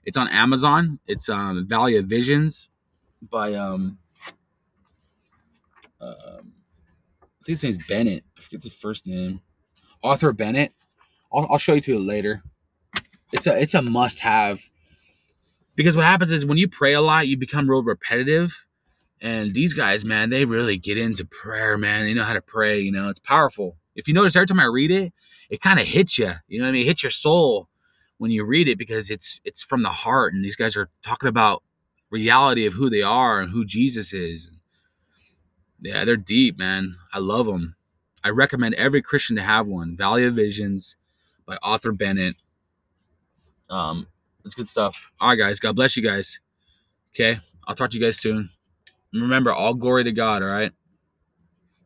It's 0.09 0.17
on 0.17 0.27
Amazon. 0.29 0.97
It's 1.05 1.29
um 1.29 1.67
Valley 1.67 1.95
of 1.95 2.07
Visions 2.07 2.67
by 3.21 3.53
um, 3.53 3.99
um 6.01 6.53
I 7.21 7.45
think 7.45 7.59
his 7.59 7.63
name's 7.63 7.85
Bennett. 7.85 8.23
I 8.35 8.41
forget 8.41 8.63
the 8.63 8.71
first 8.71 9.05
name. 9.05 9.41
Arthur 10.03 10.33
Bennett. 10.33 10.73
I'll, 11.31 11.45
I'll 11.51 11.59
show 11.59 11.75
you 11.75 11.81
to 11.81 11.97
it 11.97 11.99
later. 11.99 12.41
It's 13.31 13.45
a 13.45 13.61
it's 13.61 13.75
a 13.75 13.83
must 13.83 14.21
have 14.21 14.61
because 15.75 15.95
what 15.95 16.05
happens 16.05 16.31
is 16.31 16.43
when 16.43 16.57
you 16.57 16.67
pray 16.67 16.93
a 16.93 17.01
lot, 17.01 17.27
you 17.27 17.37
become 17.37 17.69
real 17.69 17.83
repetitive. 17.83 18.65
And 19.21 19.53
these 19.53 19.75
guys, 19.75 20.03
man, 20.03 20.31
they 20.31 20.43
really 20.43 20.77
get 20.79 20.97
into 20.97 21.23
prayer, 21.23 21.77
man. 21.77 22.05
They 22.05 22.15
know 22.15 22.23
how 22.23 22.33
to 22.33 22.41
pray. 22.41 22.79
You 22.79 22.91
know, 22.91 23.09
it's 23.09 23.19
powerful. 23.19 23.77
If 23.93 24.07
you 24.07 24.15
notice, 24.15 24.35
every 24.35 24.47
time 24.47 24.59
I 24.59 24.65
read 24.65 24.89
it, 24.89 25.13
it 25.51 25.61
kind 25.61 25.79
of 25.79 25.85
hits 25.85 26.17
you. 26.17 26.31
You 26.47 26.57
know 26.57 26.65
what 26.65 26.69
I 26.69 26.71
mean? 26.71 26.81
It 26.81 26.87
hits 26.87 27.03
your 27.03 27.11
soul 27.11 27.69
when 28.19 28.29
you 28.31 28.43
read 28.43 28.67
it 28.67 28.77
because 28.77 29.09
it's 29.09 29.41
it's 29.43 29.63
from 29.63 29.81
the 29.81 29.89
heart, 29.89 30.33
and 30.33 30.45
these 30.45 30.55
guys 30.55 30.77
are 30.77 30.89
talking 31.01 31.29
about 31.29 31.63
reality 32.11 32.67
of 32.67 32.73
who 32.73 32.89
they 32.89 33.01
are 33.01 33.41
and 33.41 33.51
who 33.51 33.65
Jesus 33.65 34.13
is. 34.13 34.51
Yeah, 35.79 36.05
they're 36.05 36.17
deep, 36.17 36.59
man. 36.59 36.95
I 37.13 37.19
love 37.19 37.47
them. 37.47 37.75
I 38.23 38.29
recommend 38.29 38.75
every 38.75 39.01
Christian 39.01 39.37
to 39.37 39.41
have 39.41 39.65
one. 39.65 39.95
Valley 39.95 40.25
of 40.25 40.35
Visions 40.35 40.97
by 41.45 41.57
Arthur 41.63 41.93
Bennett. 41.93 42.35
Um, 43.69 44.07
it's 44.43 44.55
good 44.55 44.67
stuff. 44.67 45.11
All 45.21 45.29
right, 45.29 45.35
guys. 45.39 45.59
God 45.59 45.75
bless 45.75 45.95
you 45.95 46.03
guys. 46.03 46.39
Okay, 47.15 47.39
I'll 47.67 47.75
talk 47.75 47.91
to 47.91 47.97
you 47.97 48.03
guys 48.03 48.17
soon. 48.17 48.49
Remember, 49.13 49.53
all 49.53 49.73
glory 49.73 50.03
to 50.03 50.11
God. 50.11 50.43
All 50.43 50.49
right. 50.49 50.71